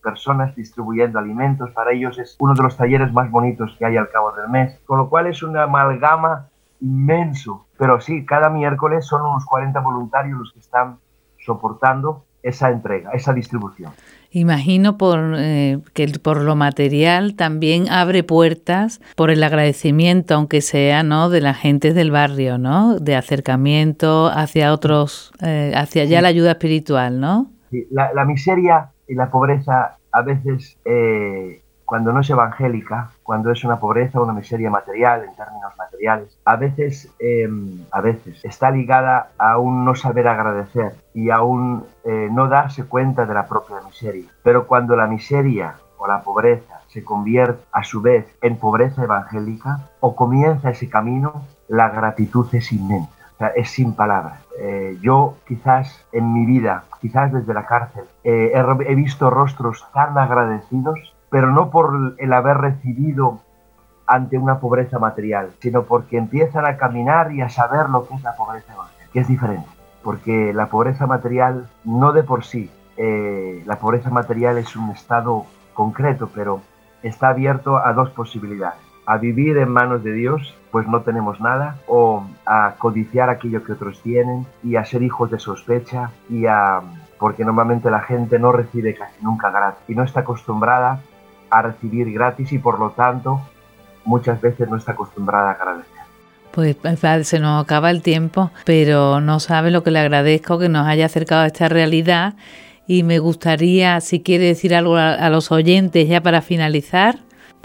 personas 0.03 0.57
distribuyendo 0.57 1.19
alimentos, 1.19 1.71
para 1.73 1.93
ellos 1.93 2.19
es 2.19 2.37
uno 2.39 2.55
de 2.55 2.63
los 2.63 2.77
talleres 2.77 3.13
más 3.13 3.31
bonitos 3.31 3.77
que 3.79 3.85
hay 3.85 3.99
al 3.99 4.09
cabo 4.09 4.33
del 4.33 4.49
mes, 4.49 4.81
con 4.87 4.99
lo 4.99 5.11
cual 5.11 5.27
es 5.27 5.43
una 5.43 5.65
amalgama 5.65 6.47
inmenso, 6.81 7.67
pero 7.77 8.01
sí, 8.01 8.25
cada 8.25 8.49
miércoles 8.49 9.05
son 9.05 9.21
unos 9.21 9.45
40 9.45 9.79
voluntarios 9.81 10.39
los 10.39 10.53
que 10.55 10.61
están 10.61 10.97
soportando 11.39 12.25
esa 12.43 12.71
entrega, 12.71 13.11
esa 13.13 13.33
distribución. 13.33 13.93
Imagino 14.33 14.97
por, 14.97 15.35
eh, 15.37 15.81
que 15.93 16.07
por 16.23 16.43
lo 16.43 16.55
material 16.55 17.35
también 17.35 17.89
abre 17.91 18.23
puertas 18.23 19.01
por 19.17 19.31
el 19.31 19.43
agradecimiento, 19.43 20.35
aunque 20.35 20.61
sea, 20.61 21.03
¿no? 21.03 21.31
De 21.31 21.41
la 21.41 21.53
gente 21.53 21.93
del 21.93 22.13
barrio, 22.13 22.57
¿no? 22.57 22.99
De 23.01 23.17
acercamiento 23.17 24.29
hacia 24.29 24.73
otros, 24.73 25.33
eh, 25.43 25.73
hacia 25.75 26.05
ya 26.05 26.23
la 26.23 26.29
ayuda 26.29 26.53
espiritual, 26.53 27.19
¿no? 27.19 27.51
Sí, 27.71 27.89
la, 27.91 28.25
miseria 28.25 28.91
y 29.09 29.15
la 29.15 29.31
pobreza 29.31 29.97
a 30.13 30.23
veces 30.23 30.77
eh, 30.85 31.60
cuando 31.91 32.13
no 32.13 32.21
es 32.21 32.31
evangélica, 32.31 33.11
cuando 33.25 33.51
es 33.51 33.65
una 33.65 33.81
pobreza 33.81 34.21
o 34.21 34.23
una 34.23 34.33
miseria 34.33 34.71
material 34.71 35.25
en 35.25 35.35
términos 35.35 35.73
materiales, 35.77 36.39
a 36.45 36.55
veces, 36.55 37.13
em, 37.19 37.85
a 37.91 38.01
veces 38.01 38.45
está 38.45 38.71
ligada 38.71 39.33
a 39.37 39.59
un 39.59 39.85
no 39.85 39.97
saber 39.97 40.29
agradecer 40.29 40.95
y 41.15 41.31
a 41.31 41.43
un 41.43 41.85
eh, 42.05 42.29
no 42.31 42.47
darse 42.47 42.85
cuenta 42.85 43.27
de 43.27 43.35
la 43.35 43.49
propia 43.49 43.79
miseria. 43.85 44.29
Pero 44.45 44.69
cuando 44.69 44.95
la 44.95 45.09
miseria 45.09 45.75
o 45.99 46.07
la 46.07 46.23
pobreza 46.23 46.81
se 46.87 47.03
convierte 47.03 47.65
a 47.73 47.83
su 47.83 48.01
vez 48.01 48.25
en 48.41 48.57
pobreza 48.57 49.03
evangélica 49.03 49.81
o 49.99 50.15
comienza 50.15 50.71
ese 50.71 50.89
camino, 50.89 51.43
la 51.67 51.89
gratitud 51.89 52.47
es 52.55 52.71
inmensa. 52.71 53.11
Es 53.57 53.71
sin 53.71 53.95
palabras. 53.95 54.39
Eh, 54.61 54.97
yo 55.03 55.39
quizás 55.45 56.07
en 56.13 56.33
mi 56.33 56.47
vida, 56.47 56.85
quizás 57.01 57.33
desde 57.33 57.53
la 57.53 57.67
cárcel, 57.67 58.05
eh, 58.23 58.53
he 58.87 58.95
visto 58.95 59.29
rostros 59.29 59.85
tan 59.93 60.17
agradecidos 60.17 61.17
pero 61.31 61.51
no 61.53 61.71
por 61.71 62.15
el 62.19 62.33
haber 62.33 62.59
recibido 62.59 63.41
ante 64.07 64.37
una 64.37 64.59
pobreza 64.59 64.99
material, 64.99 65.51
sino 65.61 65.85
porque 65.85 66.19
empiezan 66.19 66.67
a 66.67 66.77
caminar 66.77 67.33
y 67.33 67.43
a 67.43 67.49
saber 67.49 67.89
lo 67.89 68.07
que 68.07 68.15
es 68.15 68.23
la 68.23 68.35
pobreza 68.35 68.75
material, 68.77 69.09
que 69.13 69.21
es 69.21 69.29
diferente, 69.29 69.69
porque 70.03 70.53
la 70.53 70.67
pobreza 70.67 71.07
material 71.07 71.69
no 71.85 72.13
de 72.13 72.25
por 72.25 72.45
sí, 72.45 72.71
eh, 72.97 73.63
la 73.67 73.79
pobreza 73.79 74.11
material 74.11 74.59
es 74.59 74.75
un 74.75 74.91
estado 74.91 75.47
concreto, 75.75 76.29
pero 76.35 76.61
está 77.05 77.29
abierto 77.29 77.79
a 77.79 77.93
dos 77.93 78.11
posibilidades, 78.11 78.81
a 79.07 79.17
vivir 79.17 79.59
en 79.59 79.69
manos 79.69 80.03
de 80.03 80.13
Dios, 80.13 80.57
pues 80.73 80.89
no 80.89 81.03
tenemos 81.03 81.41
nada, 81.41 81.77
o 81.87 82.25
a 82.47 82.75
codiciar 82.79 83.31
aquello 83.31 83.63
que 83.63 83.73
otros 83.73 84.03
tienen 84.03 84.45
y 84.65 84.75
a 84.75 84.85
ser 84.85 85.03
hijos 85.03 85.31
de 85.31 85.39
sospecha 85.39 86.11
y 86.29 86.47
a 86.47 86.81
porque 87.19 87.45
normalmente 87.45 87.91
la 87.91 88.01
gente 88.01 88.39
no 88.39 88.51
recibe 88.51 88.95
casi 88.95 89.23
nunca 89.23 89.51
gratis 89.51 89.85
y 89.89 89.95
no 89.95 90.05
está 90.05 90.21
acostumbrada 90.21 91.01
a 91.51 91.63
recibir 91.63 92.13
gratis 92.13 92.53
y 92.53 92.59
por 92.59 92.79
lo 92.79 92.91
tanto 92.91 93.41
muchas 94.05 94.41
veces 94.41 94.69
no 94.69 94.77
está 94.77 94.93
acostumbrada 94.93 95.51
a 95.51 95.53
agradecer. 95.53 96.01
Pues 96.53 96.77
se 97.29 97.39
nos 97.39 97.63
acaba 97.63 97.91
el 97.91 98.03
tiempo, 98.03 98.51
pero 98.65 99.21
no 99.21 99.39
sabe 99.39 99.71
lo 99.71 99.85
que 99.85 99.93
le 99.93 100.01
agradezco 100.01 100.59
que 100.59 100.69
nos 100.69 100.87
haya 100.87 101.07
acercado 101.07 101.43
a 101.43 101.47
esta 101.47 101.69
realidad 101.69 102.35
y 102.87 103.05
me 103.05 103.21
gustaría, 103.21 104.01
si 104.01 104.21
quiere 104.21 104.47
decir 104.47 104.75
algo 104.75 104.97
a, 104.97 105.29
los 105.31 105.53
oyentes 105.53 106.09
ya 106.09 106.23
para 106.23 106.43
finalizar, 106.43 107.19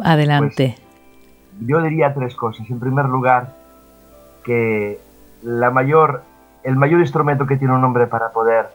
adelante. 0.03 0.75
Pues, 0.77 1.67
yo 1.67 1.81
diría 1.81 2.13
tres 2.13 2.35
cosas. 2.35 2.69
En 2.69 2.79
primer 2.79 3.05
lugar, 3.05 3.55
que 4.43 4.99
la 5.41 5.71
mayor, 5.71 6.21
el 6.63 6.75
mayor 6.75 6.99
instrumento 6.99 7.47
que 7.47 7.57
tiene 7.57 7.73
un 7.73 7.83
hombre 7.83 8.05
para 8.05 8.31
poder 8.31 8.67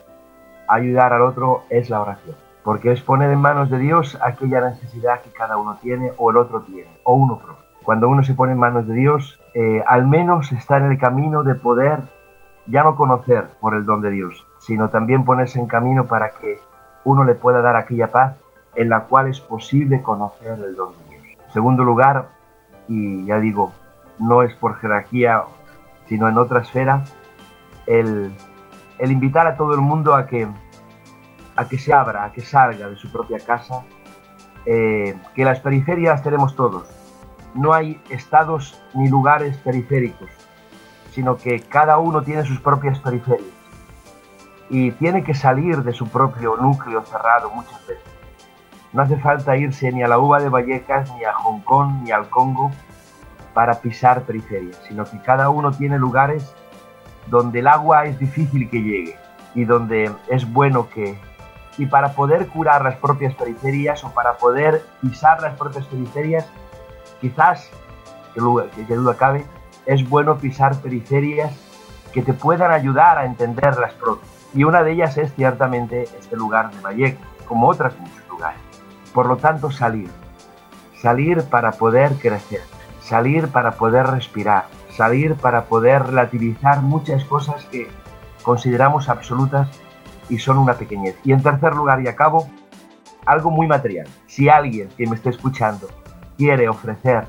ayudar 0.67 1.13
al 1.13 1.21
otro 1.21 1.63
es 1.69 1.89
la 1.89 2.01
oración 2.01 2.35
porque 2.63 2.91
es 2.91 3.01
poner 3.01 3.31
en 3.31 3.39
manos 3.39 3.69
de 3.69 3.79
Dios 3.79 4.17
aquella 4.21 4.61
necesidad 4.61 5.21
que 5.21 5.31
cada 5.31 5.57
uno 5.57 5.77
tiene 5.81 6.11
o 6.17 6.31
el 6.31 6.37
otro 6.37 6.61
tiene, 6.61 6.89
o 7.03 7.13
uno 7.13 7.37
propio. 7.37 7.63
Cuando 7.83 8.09
uno 8.09 8.23
se 8.23 8.33
pone 8.33 8.51
en 8.51 8.59
manos 8.59 8.87
de 8.87 8.93
Dios, 8.93 9.39
eh, 9.53 9.83
al 9.87 10.07
menos 10.07 10.51
está 10.51 10.77
en 10.77 10.91
el 10.91 10.99
camino 10.99 11.43
de 11.43 11.55
poder 11.55 11.99
ya 12.67 12.83
no 12.83 12.95
conocer 12.95 13.47
por 13.59 13.73
el 13.73 13.85
don 13.85 14.01
de 14.01 14.11
Dios, 14.11 14.45
sino 14.59 14.89
también 14.89 15.25
ponerse 15.25 15.59
en 15.59 15.67
camino 15.67 16.05
para 16.05 16.29
que 16.31 16.59
uno 17.03 17.23
le 17.23 17.33
pueda 17.33 17.61
dar 17.61 17.75
aquella 17.75 18.11
paz 18.11 18.35
en 18.75 18.89
la 18.89 19.01
cual 19.01 19.27
es 19.27 19.39
posible 19.39 20.01
conocer 20.01 20.59
el 20.59 20.75
don 20.75 20.93
de 20.93 21.15
Dios. 21.15 21.37
Segundo 21.51 21.83
lugar, 21.83 22.29
y 22.87 23.25
ya 23.25 23.39
digo, 23.39 23.73
no 24.19 24.43
es 24.43 24.53
por 24.55 24.75
jerarquía, 24.75 25.43
sino 26.05 26.29
en 26.29 26.37
otra 26.37 26.61
esfera, 26.61 27.03
el, 27.87 28.31
invitar 28.99 29.47
a 29.47 29.57
todo 29.57 29.73
el 29.73 29.81
mundo 29.81 30.15
a 30.15 30.27
que, 30.27 30.47
a 31.55 31.67
que 31.67 31.77
se 31.77 31.93
abra, 31.93 32.25
a 32.25 32.31
que 32.31 32.41
salga 32.41 32.89
de 32.89 32.95
su 32.95 33.11
propia 33.11 33.39
casa, 33.39 33.83
eh, 34.65 35.17
que 35.35 35.45
las 35.45 35.59
periferias 35.59 36.23
tenemos 36.23 36.55
todos. 36.55 36.87
No 37.53 37.73
hay 37.73 38.01
estados 38.09 38.81
ni 38.93 39.09
lugares 39.09 39.57
periféricos, 39.57 40.29
sino 41.11 41.37
que 41.37 41.59
cada 41.59 41.97
uno 41.97 42.21
tiene 42.21 42.45
sus 42.45 42.59
propias 42.59 42.99
periferias 42.99 43.49
y 44.69 44.91
tiene 44.91 45.23
que 45.23 45.33
salir 45.33 45.83
de 45.83 45.91
su 45.91 46.07
propio 46.07 46.55
núcleo 46.55 47.01
cerrado 47.03 47.49
muchas 47.49 47.85
veces. 47.85 48.05
No 48.93 49.01
hace 49.01 49.17
falta 49.17 49.57
irse 49.57 49.91
ni 49.91 50.01
a 50.03 50.07
la 50.07 50.17
uva 50.17 50.39
de 50.39 50.49
Vallecas, 50.49 51.13
ni 51.15 51.25
a 51.25 51.33
Hong 51.33 51.61
Kong, 51.61 52.03
ni 52.03 52.11
al 52.11 52.29
Congo 52.29 52.71
para 53.53 53.81
pisar 53.81 54.23
periferias, 54.23 54.81
sino 54.87 55.03
que 55.03 55.19
cada 55.21 55.49
uno 55.49 55.71
tiene 55.71 55.97
lugares 55.97 56.53
donde 57.27 57.59
el 57.59 57.67
agua 57.67 58.05
es 58.05 58.17
difícil 58.17 58.69
que 58.69 58.81
llegue 58.81 59.15
y 59.55 59.65
donde 59.65 60.11
es 60.29 60.51
bueno 60.51 60.89
que... 60.89 61.17
Y 61.77 61.85
para 61.85 62.13
poder 62.13 62.47
curar 62.47 62.83
las 62.83 62.95
propias 62.95 63.33
periferias 63.35 64.03
o 64.03 64.11
para 64.11 64.37
poder 64.37 64.85
pisar 65.01 65.41
las 65.41 65.57
propias 65.57 65.85
periferias, 65.85 66.45
quizás, 67.21 67.69
que 68.33 68.41
duda 68.95 69.15
cabe, 69.15 69.45
es 69.85 70.07
bueno 70.07 70.37
pisar 70.37 70.75
periferias 70.81 71.51
que 72.11 72.21
te 72.21 72.33
puedan 72.33 72.71
ayudar 72.71 73.17
a 73.17 73.25
entender 73.25 73.77
las 73.77 73.93
propias. 73.93 74.29
Y 74.53 74.63
una 74.63 74.83
de 74.83 74.91
ellas 74.91 75.17
es 75.17 75.33
ciertamente 75.33 76.03
este 76.03 76.35
lugar 76.35 76.71
de 76.71 76.81
Vallecas, 76.81 77.27
como 77.47 77.69
otras 77.69 77.97
muchos 77.97 78.27
lugares. 78.29 78.59
Por 79.13 79.27
lo 79.27 79.37
tanto, 79.37 79.71
salir. 79.71 80.09
Salir 81.01 81.43
para 81.43 81.71
poder 81.71 82.15
crecer. 82.15 82.61
Salir 83.01 83.47
para 83.47 83.71
poder 83.71 84.07
respirar. 84.07 84.65
Salir 84.95 85.35
para 85.35 85.63
poder 85.65 86.03
relativizar 86.03 86.81
muchas 86.81 87.23
cosas 87.25 87.65
que 87.65 87.89
consideramos 88.43 89.09
absolutas 89.09 89.69
y 90.31 90.39
son 90.39 90.57
una 90.57 90.73
pequeñez. 90.73 91.15
Y 91.23 91.33
en 91.33 91.43
tercer 91.43 91.75
lugar 91.75 92.01
y 92.01 92.07
acabo, 92.07 92.47
algo 93.25 93.51
muy 93.51 93.67
material. 93.67 94.07
Si 94.27 94.49
alguien 94.49 94.87
que 94.97 95.05
me 95.05 95.15
esté 95.15 95.29
escuchando 95.29 95.87
quiere 96.37 96.69
ofrecer 96.69 97.25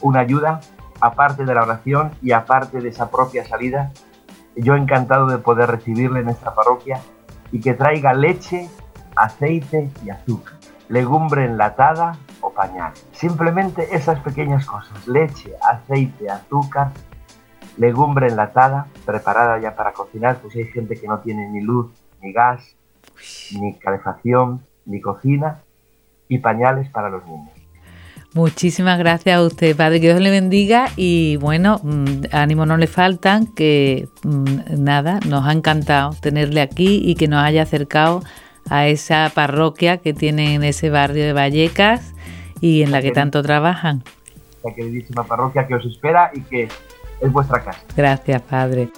una 0.00 0.20
ayuda, 0.20 0.60
aparte 1.00 1.44
de 1.44 1.52
la 1.52 1.62
oración 1.62 2.12
y 2.22 2.30
aparte 2.30 2.80
de 2.80 2.88
esa 2.88 3.10
propia 3.10 3.44
salida, 3.44 3.92
yo 4.56 4.76
encantado 4.76 5.26
de 5.26 5.38
poder 5.38 5.68
recibirle 5.68 6.20
en 6.20 6.28
esta 6.28 6.54
parroquia 6.54 7.00
y 7.50 7.60
que 7.60 7.74
traiga 7.74 8.14
leche, 8.14 8.70
aceite 9.16 9.90
y 10.04 10.10
azúcar, 10.10 10.54
legumbre 10.88 11.44
enlatada 11.44 12.16
o 12.40 12.50
pañal. 12.50 12.92
Simplemente 13.12 13.96
esas 13.96 14.20
pequeñas 14.20 14.64
cosas, 14.64 15.08
leche, 15.08 15.52
aceite, 15.68 16.30
azúcar, 16.30 16.92
legumbre 17.76 18.28
enlatada, 18.28 18.86
preparada 19.04 19.58
ya 19.58 19.74
para 19.74 19.92
cocinar, 19.92 20.36
pues 20.36 20.54
hay 20.54 20.66
gente 20.66 20.94
que 20.94 21.08
no 21.08 21.18
tiene 21.18 21.48
ni 21.50 21.60
luz, 21.60 21.90
ni 22.24 22.32
gas, 22.32 22.76
ni 23.60 23.74
calefacción, 23.78 24.62
ni 24.86 25.00
cocina, 25.00 25.60
y 26.28 26.38
pañales 26.38 26.88
para 26.90 27.10
los 27.10 27.24
niños. 27.26 27.50
Muchísimas 28.34 28.98
gracias 28.98 29.36
a 29.36 29.42
usted, 29.42 29.76
Padre. 29.76 30.00
Que 30.00 30.08
Dios 30.08 30.20
le 30.20 30.30
bendiga 30.30 30.86
y 30.96 31.36
bueno, 31.36 31.78
mm, 31.84 32.24
ánimo 32.32 32.66
no 32.66 32.76
le 32.76 32.88
faltan, 32.88 33.46
que 33.46 34.08
mm, 34.24 34.82
nada, 34.82 35.20
nos 35.28 35.46
ha 35.46 35.52
encantado 35.52 36.16
tenerle 36.20 36.60
aquí 36.60 37.00
y 37.04 37.14
que 37.14 37.28
nos 37.28 37.44
haya 37.44 37.62
acercado 37.62 38.22
a 38.68 38.88
esa 38.88 39.30
parroquia 39.32 39.98
que 39.98 40.14
tiene 40.14 40.54
en 40.54 40.64
ese 40.64 40.90
barrio 40.90 41.24
de 41.24 41.32
Vallecas 41.32 42.12
y 42.60 42.82
en 42.82 42.90
la 42.90 43.02
que 43.02 43.12
tanto 43.12 43.40
trabajan. 43.42 44.02
La 44.64 44.74
queridísima 44.74 45.22
parroquia 45.24 45.66
que 45.68 45.76
os 45.76 45.86
espera 45.86 46.32
y 46.34 46.40
que 46.40 46.68
es 47.20 47.32
vuestra 47.32 47.62
casa. 47.62 47.84
Gracias, 47.96 48.42
Padre. 48.42 48.88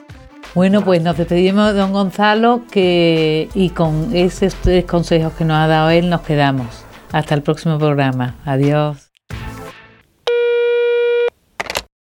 Bueno, 0.57 0.83
pues 0.83 1.03
nos 1.03 1.19
despedimos 1.19 1.75
de 1.75 1.81
don 1.81 1.93
Gonzalo 1.93 2.63
que, 2.71 3.51
y 3.53 3.69
con 3.69 4.17
esos 4.17 4.55
tres 4.55 4.87
consejos 4.87 5.35
que 5.35 5.45
nos 5.45 5.59
ha 5.59 5.67
dado 5.67 5.91
él 5.91 6.09
nos 6.09 6.23
quedamos. 6.23 6.83
Hasta 7.13 7.35
el 7.35 7.43
próximo 7.43 7.79
programa. 7.79 8.37
Adiós. 8.47 9.06